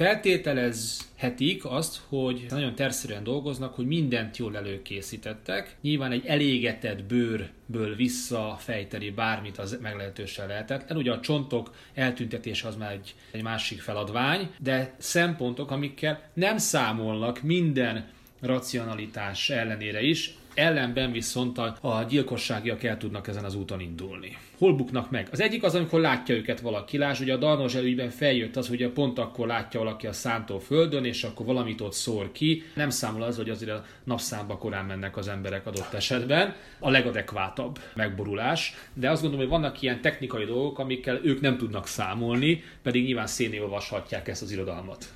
feltételezhetik 0.00 1.64
azt, 1.64 2.00
hogy 2.08 2.46
nagyon 2.48 2.74
terszerűen 2.74 3.24
dolgoznak, 3.24 3.74
hogy 3.74 3.86
mindent 3.86 4.36
jól 4.36 4.56
előkészítettek. 4.56 5.76
Nyilván 5.80 6.12
egy 6.12 6.26
elégetett 6.26 7.04
bőrből 7.04 7.94
visszafejteni 7.96 9.10
bármit 9.10 9.58
az 9.58 9.78
meglehetősen 9.82 10.46
lehetetlen. 10.46 10.98
Ugye 10.98 11.12
a 11.12 11.20
csontok 11.20 11.74
eltüntetése 11.94 12.68
az 12.68 12.76
már 12.76 12.92
egy, 12.92 13.14
egy 13.30 13.42
másik 13.42 13.80
feladvány, 13.80 14.50
de 14.58 14.94
szempontok, 14.98 15.70
amikkel 15.70 16.30
nem 16.34 16.58
számolnak 16.58 17.42
minden 17.42 18.08
racionalitás 18.40 19.50
ellenére 19.50 20.02
is, 20.02 20.34
ellenben 20.54 21.12
viszont 21.12 21.58
a, 21.58 21.76
a 21.80 22.02
gyilkosságiak 22.02 22.82
el 22.82 22.96
tudnak 22.96 23.28
ezen 23.28 23.44
az 23.44 23.54
úton 23.54 23.80
indulni. 23.80 24.36
Hol 24.58 24.74
buknak 24.74 25.10
meg? 25.10 25.28
Az 25.32 25.40
egyik 25.40 25.62
az, 25.62 25.74
amikor 25.74 26.00
látja 26.00 26.34
őket 26.34 26.60
valaki. 26.60 26.98
Lásd, 26.98 27.22
ugye 27.22 27.32
a 27.32 27.36
Darnozs 27.36 27.74
ügyben 27.74 28.10
feljött 28.10 28.56
az, 28.56 28.68
hogy 28.68 28.88
pont 28.88 29.18
akkor 29.18 29.46
látja 29.46 29.80
valaki 29.80 30.06
a 30.06 30.12
szántó 30.12 30.58
földön, 30.58 31.04
és 31.04 31.24
akkor 31.24 31.46
valamit 31.46 31.80
ott 31.80 31.92
szór 31.92 32.32
ki. 32.32 32.62
Nem 32.74 32.90
számol 32.90 33.22
az, 33.22 33.36
hogy 33.36 33.50
azért 33.50 33.70
a 33.70 33.84
napszámba 34.04 34.56
korán 34.56 34.84
mennek 34.84 35.16
az 35.16 35.28
emberek 35.28 35.66
adott 35.66 35.92
esetben. 35.92 36.54
A 36.78 36.90
legadekvátabb 36.90 37.78
megborulás. 37.94 38.74
De 38.94 39.10
azt 39.10 39.22
gondolom, 39.22 39.48
hogy 39.48 39.60
vannak 39.60 39.82
ilyen 39.82 40.00
technikai 40.00 40.44
dolgok, 40.44 40.78
amikkel 40.78 41.20
ők 41.22 41.40
nem 41.40 41.56
tudnak 41.56 41.86
számolni, 41.86 42.62
pedig 42.82 43.04
nyilván 43.04 43.26
széné 43.26 43.58
olvashatják 43.58 44.28
ezt 44.28 44.42
az 44.42 44.50
irodalmat. 44.50 45.12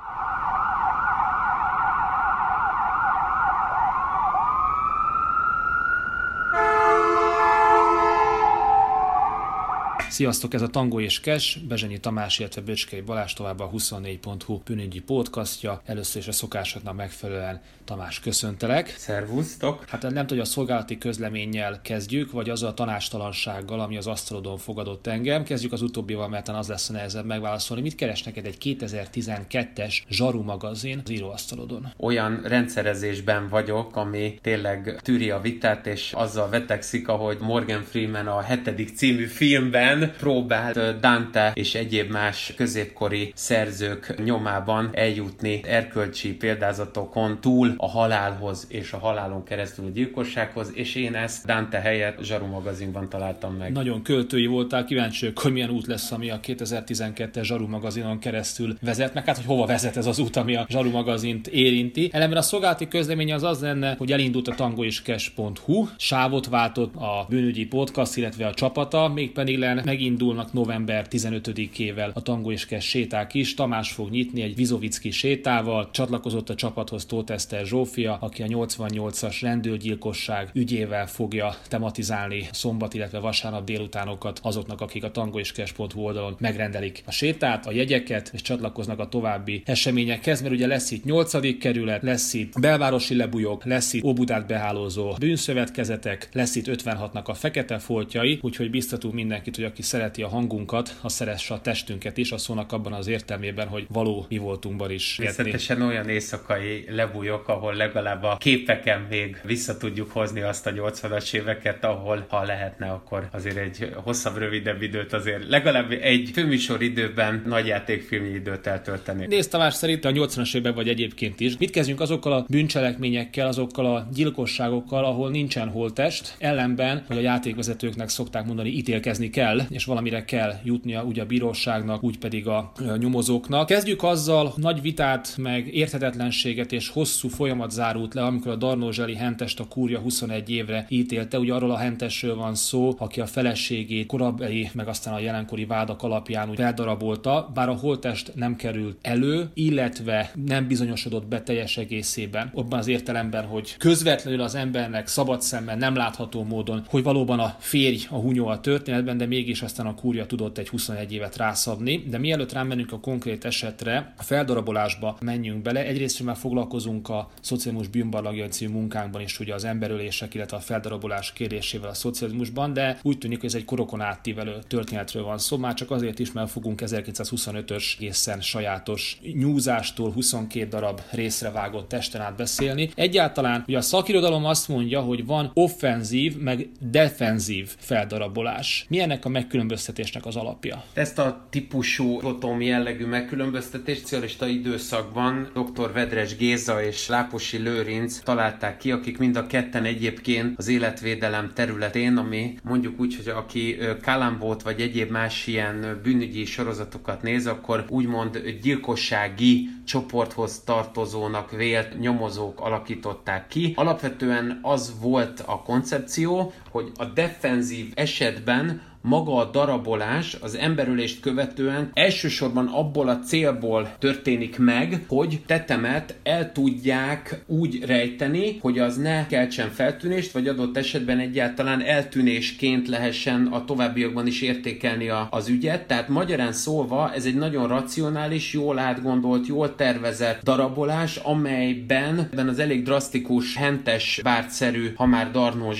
Sziasztok, 10.14 10.54
ez 10.54 10.62
a 10.62 10.68
Tango 10.68 11.00
és 11.00 11.20
Kes, 11.20 11.58
Bezsenyi 11.68 11.98
Tamás, 11.98 12.38
illetve 12.38 12.60
Böcskei 12.60 13.00
Balázs 13.00 13.32
tovább 13.32 13.60
a 13.60 13.70
24.hu 13.70 14.60
bűnügyi 14.64 15.00
podcastja. 15.00 15.80
Először 15.84 16.20
is 16.20 16.28
a 16.28 16.32
szokásoknak 16.32 16.96
megfelelően 16.96 17.60
Tamás, 17.84 18.20
köszöntelek. 18.20 18.94
Szervusztok! 18.98 19.84
Hát 19.88 20.02
nem 20.02 20.10
tudom, 20.10 20.26
hogy 20.26 20.38
a 20.38 20.44
szolgálati 20.44 20.98
közleménnyel 20.98 21.80
kezdjük, 21.82 22.30
vagy 22.30 22.50
azzal 22.50 22.68
a 22.68 22.74
tanástalansággal, 22.74 23.80
ami 23.80 23.96
az 23.96 24.06
asztalodon 24.06 24.58
fogadott 24.58 25.06
engem. 25.06 25.44
Kezdjük 25.44 25.72
az 25.72 25.82
utóbbival, 25.82 26.28
mert 26.28 26.48
az 26.48 26.68
lesz 26.68 26.88
a 26.88 26.92
nehezebb 26.92 27.26
megválaszolni. 27.26 27.82
Mit 27.82 27.94
keres 27.94 28.22
neked 28.22 28.46
egy 28.46 28.56
2012-es 28.60 29.94
Zsaru 30.08 30.42
magazin 30.42 31.00
az 31.04 31.10
íróasztalodon? 31.10 31.92
Olyan 31.96 32.40
rendszerezésben 32.44 33.48
vagyok, 33.48 33.96
ami 33.96 34.38
tényleg 34.42 35.00
tűri 35.02 35.30
a 35.30 35.40
vitát, 35.40 35.86
és 35.86 36.12
azzal 36.12 36.48
vetekszik, 36.48 37.08
ahogy 37.08 37.38
Morgan 37.40 37.82
Freeman 37.82 38.26
a 38.26 38.40
hetedik 38.40 38.96
című 38.96 39.24
filmben 39.24 40.02
próbált 40.10 41.00
Dante 41.00 41.52
és 41.54 41.74
egyéb 41.74 42.10
más 42.10 42.52
középkori 42.56 43.32
szerzők 43.34 44.24
nyomában 44.24 44.90
eljutni 44.92 45.60
erkölcsi 45.66 46.34
példázatokon 46.34 47.40
túl 47.40 47.74
a 47.76 47.88
halálhoz 47.88 48.66
és 48.68 48.92
a 48.92 48.98
halálon 48.98 49.44
keresztül 49.44 49.84
a 49.84 49.88
gyilkossághoz, 49.88 50.70
és 50.74 50.94
én 50.94 51.14
ezt 51.14 51.46
Dante 51.46 51.78
helyett 51.78 52.22
Zsaru 52.22 52.46
magazinban 52.46 53.08
találtam 53.08 53.54
meg. 53.54 53.72
Nagyon 53.72 54.02
költői 54.02 54.46
voltál, 54.46 54.84
kíváncsi 54.84 55.32
hogy 55.34 55.52
milyen 55.52 55.70
út 55.70 55.86
lesz, 55.86 56.10
ami 56.10 56.30
a 56.30 56.40
2012-es 56.40 57.42
Zsaru 57.42 57.68
magazinon 57.68 58.18
keresztül 58.18 58.76
vezet, 58.80 59.14
meg 59.14 59.24
hát 59.24 59.36
hogy 59.36 59.46
hova 59.46 59.66
vezet 59.66 59.96
ez 59.96 60.06
az 60.06 60.18
út, 60.18 60.36
ami 60.36 60.56
a 60.56 60.66
Zsaru 60.68 60.90
magazint 60.90 61.46
érinti. 61.46 62.08
Ellenben 62.12 62.38
a 62.38 62.42
szolgálati 62.42 62.88
közlemény 62.88 63.32
az 63.32 63.42
az 63.42 63.60
lenne, 63.60 63.94
hogy 63.98 64.12
elindult 64.12 64.48
a 64.48 64.54
tangoiskes.hu, 64.54 65.86
sávot 65.96 66.46
váltott 66.46 66.94
a 66.94 67.26
bűnügyi 67.28 67.66
podcast, 67.66 68.16
illetve 68.16 68.46
a 68.46 68.54
csapata, 68.54 69.08
mégpedig 69.08 69.58
len 69.58 69.80
megindulnak 69.94 70.52
november 70.52 71.06
15-ével 71.10 72.12
a 72.12 72.22
Tango 72.22 72.50
és 72.52 72.66
Kes 72.66 72.88
séták 72.88 73.34
is. 73.34 73.54
Tamás 73.54 73.92
fog 73.92 74.10
nyitni 74.10 74.42
egy 74.42 74.54
Vizovicki 74.54 75.10
sétával, 75.10 75.88
csatlakozott 75.90 76.50
a 76.50 76.54
csapathoz 76.54 77.06
Tóth 77.06 77.32
Eszter 77.32 77.66
Zsófia, 77.66 78.18
aki 78.20 78.42
a 78.42 78.46
88-as 78.46 79.36
rendőrgyilkosság 79.40 80.50
ügyével 80.52 81.06
fogja 81.06 81.56
tematizálni 81.68 82.48
szombat, 82.52 82.94
illetve 82.94 83.18
vasárnap 83.18 83.64
délutánokat 83.64 84.40
azoknak, 84.42 84.80
akik 84.80 85.04
a 85.04 85.10
tangoiskes.hu 85.10 86.00
oldalon 86.00 86.36
megrendelik 86.38 87.02
a 87.06 87.10
sétát, 87.10 87.66
a 87.66 87.72
jegyeket, 87.72 88.30
és 88.32 88.42
csatlakoznak 88.42 88.98
a 88.98 89.08
további 89.08 89.62
eseményekhez, 89.64 90.42
mert 90.42 90.54
ugye 90.54 90.66
lesz 90.66 90.90
itt 90.90 91.04
8. 91.04 91.58
kerület, 91.58 92.02
lesz 92.02 92.34
itt 92.34 92.60
belvárosi 92.60 93.16
lebujok, 93.16 93.64
lesz 93.64 93.92
itt 93.92 94.04
Óbudát 94.04 94.46
behálózó 94.46 95.14
bűnszövetkezetek, 95.18 96.28
lesz 96.32 96.54
itt 96.54 96.66
56-nak 96.68 97.24
a 97.24 97.34
fekete 97.34 97.78
foltjai, 97.78 98.38
úgyhogy 98.42 98.70
biztatunk 98.70 99.14
mindenkit, 99.14 99.56
hogy 99.56 99.64
aki 99.74 99.82
szereti 99.82 100.22
a 100.22 100.28
hangunkat, 100.28 100.96
az 101.02 101.12
szeresse 101.12 101.54
a 101.54 101.60
testünket 101.60 102.16
is, 102.16 102.32
a 102.32 102.38
szónak 102.38 102.72
abban 102.72 102.92
az 102.92 103.06
értelmében, 103.06 103.66
hogy 103.68 103.86
való 103.88 104.26
mi 104.28 104.38
voltunkban 104.38 104.90
is. 104.90 105.14
Természetesen 105.16 105.82
olyan 105.82 106.08
éjszakai 106.08 106.84
lebújok, 106.88 107.48
ahol 107.48 107.74
legalább 107.74 108.22
a 108.22 108.36
képeken 108.36 109.00
még 109.10 109.40
vissza 109.44 109.76
tudjuk 109.76 110.10
hozni 110.10 110.40
azt 110.40 110.66
a 110.66 110.70
80-as 110.70 111.34
éveket, 111.34 111.84
ahol 111.84 112.24
ha 112.28 112.44
lehetne, 112.44 112.86
akkor 112.86 113.28
azért 113.32 113.56
egy 113.56 113.92
hosszabb, 113.94 114.36
rövidebb 114.36 114.82
időt 114.82 115.12
azért 115.12 115.48
legalább 115.48 115.90
egy 115.90 116.30
főműsor 116.32 116.82
időben 116.82 117.42
nagy 117.46 117.66
játékfilmi 117.66 118.28
időt 118.28 118.66
eltölteni. 118.66 119.26
Nézd 119.26 119.50
Tamás 119.50 119.74
szerint 119.74 120.04
a 120.04 120.10
80-as 120.10 120.48
években 120.48 120.74
vagy 120.74 120.88
egyébként 120.88 121.40
is. 121.40 121.56
Mit 121.58 121.70
kezdjünk 121.70 122.00
azokkal 122.00 122.32
a 122.32 122.44
bűncselekményekkel, 122.48 123.46
azokkal 123.46 123.86
a 123.86 124.08
gyilkosságokkal, 124.12 125.04
ahol 125.04 125.30
nincsen 125.30 125.68
holtest, 125.68 126.34
ellenben, 126.38 127.04
hogy 127.06 127.16
a 127.16 127.20
játékvezetőknek 127.20 128.08
szokták 128.08 128.46
mondani, 128.46 128.68
ítélkezni 128.68 129.30
kell, 129.30 129.60
és 129.68 129.84
valamire 129.84 130.24
kell 130.24 130.52
jutnia 130.64 131.04
úgy 131.04 131.18
a 131.18 131.26
bíróságnak, 131.26 132.02
úgy 132.02 132.18
pedig 132.18 132.46
a 132.46 132.72
nyomozóknak. 132.98 133.66
Kezdjük 133.66 134.02
azzal, 134.02 134.52
nagy 134.56 134.80
vitát, 134.80 135.34
meg 135.36 135.74
érthetetlenséget 135.74 136.72
és 136.72 136.88
hosszú 136.88 137.28
folyamat 137.28 137.70
zárult 137.70 138.14
le, 138.14 138.24
amikor 138.24 138.52
a 138.52 138.56
Darnó 138.56 138.90
Zseli 138.90 139.14
Hentest 139.14 139.60
a 139.60 139.68
kúria 139.68 139.98
21 139.98 140.50
évre 140.50 140.86
ítélte. 140.88 141.38
Ugye 141.38 141.54
arról 141.54 141.70
a 141.70 141.76
Hentesről 141.76 142.36
van 142.36 142.54
szó, 142.54 142.94
aki 142.98 143.20
a 143.20 143.26
feleségét 143.26 144.06
korabeli, 144.06 144.70
meg 144.72 144.88
aztán 144.88 145.14
a 145.14 145.18
jelenkori 145.18 145.64
vádak 145.64 146.02
alapján 146.02 146.50
úgy 146.50 146.56
feldarabolta, 146.56 147.50
bár 147.54 147.68
a 147.68 147.72
holtest 147.72 148.32
nem 148.34 148.56
került 148.56 148.98
elő, 149.02 149.50
illetve 149.54 150.30
nem 150.46 150.66
bizonyosodott 150.66 151.26
be 151.26 151.42
teljes 151.42 151.76
egészében. 151.76 152.50
Abban 152.54 152.78
az 152.78 152.86
értelemben, 152.86 153.44
hogy 153.44 153.76
közvetlenül 153.76 154.40
az 154.40 154.54
embernek 154.54 155.06
szabad 155.06 155.42
szemmel 155.42 155.76
nem 155.76 155.94
látható 155.94 156.44
módon, 156.44 156.84
hogy 156.88 157.02
valóban 157.02 157.38
a 157.38 157.56
férj 157.58 158.06
a 158.10 158.14
hunyó 158.14 158.46
a 158.46 158.60
történetben, 158.60 159.16
de 159.16 159.26
mégis 159.26 159.53
aztán 159.62 159.86
a 159.86 159.94
kúria 159.94 160.26
tudott 160.26 160.58
egy 160.58 160.68
21 160.68 161.12
évet 161.12 161.36
rászabni. 161.36 162.04
De 162.08 162.18
mielőtt 162.18 162.52
rámenünk 162.52 162.92
a 162.92 163.00
konkrét 163.00 163.44
esetre, 163.44 164.14
a 164.16 164.22
feldarabolásba 164.22 165.16
menjünk 165.20 165.62
bele. 165.62 165.86
Egyrészt 165.86 166.22
már 166.22 166.36
foglalkozunk 166.36 167.08
a 167.08 167.30
szocializmus 167.40 167.88
bűnbarlagja 167.88 168.48
című 168.48 168.72
munkánkban 168.72 169.20
is 169.20 169.40
ugye 169.40 169.54
az 169.54 169.64
emberölések, 169.64 170.34
illetve 170.34 170.56
a 170.56 170.60
feldarabolás 170.60 171.32
kérdésével 171.32 171.88
a 171.88 171.94
szocializmusban, 171.94 172.72
de 172.72 172.98
úgy 173.02 173.18
tűnik, 173.18 173.40
hogy 173.40 173.48
ez 173.48 173.54
egy 173.54 173.64
korokon 173.64 174.00
átívelő 174.00 174.58
történetről 174.68 175.22
van 175.22 175.38
szó, 175.38 175.56
már 175.56 175.74
csak 175.74 175.90
azért 175.90 176.18
is, 176.18 176.32
mert 176.32 176.50
fogunk 176.50 176.80
1925-ös 176.84 177.94
egészen 177.98 178.40
sajátos 178.40 179.18
nyúzástól 179.34 180.12
22 180.12 180.68
darab 180.68 181.00
részre 181.10 181.50
vágott 181.50 181.88
testen 181.88 182.20
át 182.20 182.36
beszélni. 182.36 182.90
Egyáltalán 182.94 183.64
ugye 183.66 183.76
a 183.76 183.80
szakirodalom 183.80 184.44
azt 184.44 184.68
mondja, 184.68 185.00
hogy 185.00 185.26
van 185.26 185.50
offenzív, 185.54 186.36
meg 186.38 186.68
defenzív 186.90 187.74
feldarabolás. 187.78 188.86
Milyennek 188.88 189.24
a 189.24 189.28
megkülönböztetésnek 189.44 190.26
az 190.26 190.36
alapja? 190.36 190.84
Ezt 190.92 191.18
a 191.18 191.46
típusú 191.50 192.20
rotom 192.20 192.60
jellegű 192.60 193.06
megkülönböztetést 193.06 194.00
szocialista 194.00 194.46
időszakban 194.46 195.50
dr. 195.54 195.92
Vedres 195.92 196.36
Géza 196.36 196.82
és 196.82 197.08
Láposi 197.08 197.58
Lőrinc 197.58 198.18
találták 198.18 198.76
ki, 198.76 198.90
akik 198.90 199.18
mind 199.18 199.36
a 199.36 199.46
ketten 199.46 199.84
egyébként 199.84 200.58
az 200.58 200.68
életvédelem 200.68 201.50
területén, 201.54 202.16
ami 202.16 202.58
mondjuk 202.62 203.00
úgy, 203.00 203.16
hogy 203.16 203.28
aki 203.28 203.76
Kalambót 204.02 204.62
vagy 204.62 204.80
egyéb 204.80 205.10
más 205.10 205.46
ilyen 205.46 206.00
bűnügyi 206.02 206.44
sorozatokat 206.44 207.22
néz, 207.22 207.46
akkor 207.46 207.84
úgymond 207.88 208.38
gyilkossági 208.62 209.68
csoporthoz 209.84 210.62
tartozónak 210.64 211.50
vélt 211.50 211.98
nyomozók 211.98 212.60
alakították 212.60 213.46
ki. 213.48 213.72
Alapvetően 213.76 214.58
az 214.62 214.94
volt 215.00 215.40
a 215.46 215.62
koncepció, 215.62 216.52
hogy 216.70 216.90
a 216.96 217.04
defenzív 217.04 217.92
esetben 217.94 218.92
maga 219.04 219.36
a 219.36 219.50
darabolás 219.50 220.36
az 220.40 220.56
emberülést 220.56 221.20
követően 221.20 221.90
elsősorban 221.92 222.66
abból 222.66 223.08
a 223.08 223.18
célból 223.18 223.94
történik 223.98 224.58
meg, 224.58 225.04
hogy 225.08 225.40
tetemet 225.46 226.14
el 226.22 226.52
tudják 226.52 227.42
úgy 227.46 227.84
rejteni, 227.86 228.58
hogy 228.60 228.78
az 228.78 228.96
ne 228.96 229.26
keltsen 229.26 229.70
feltűnést, 229.70 230.32
vagy 230.32 230.48
adott 230.48 230.76
esetben 230.76 231.18
egyáltalán 231.18 231.82
eltűnésként 231.82 232.88
lehessen 232.88 233.46
a 233.46 233.64
továbbiakban 233.64 234.26
is 234.26 234.42
értékelni 234.42 235.08
a, 235.08 235.28
az 235.30 235.48
ügyet. 235.48 235.86
Tehát 235.86 236.08
magyarán 236.08 236.52
szólva 236.52 237.12
ez 237.14 237.24
egy 237.24 237.36
nagyon 237.36 237.68
racionális, 237.68 238.52
jól 238.52 238.78
átgondolt, 238.78 239.46
jól 239.46 239.74
tervezett 239.74 240.42
darabolás, 240.42 241.16
amelyben 241.16 242.28
ebben 242.32 242.48
az 242.48 242.58
elég 242.58 242.82
drasztikus, 242.82 243.56
hentes, 243.56 244.20
bártszerű, 244.22 244.92
ha 244.94 245.06
már 245.06 245.30
Darnó 245.30 245.72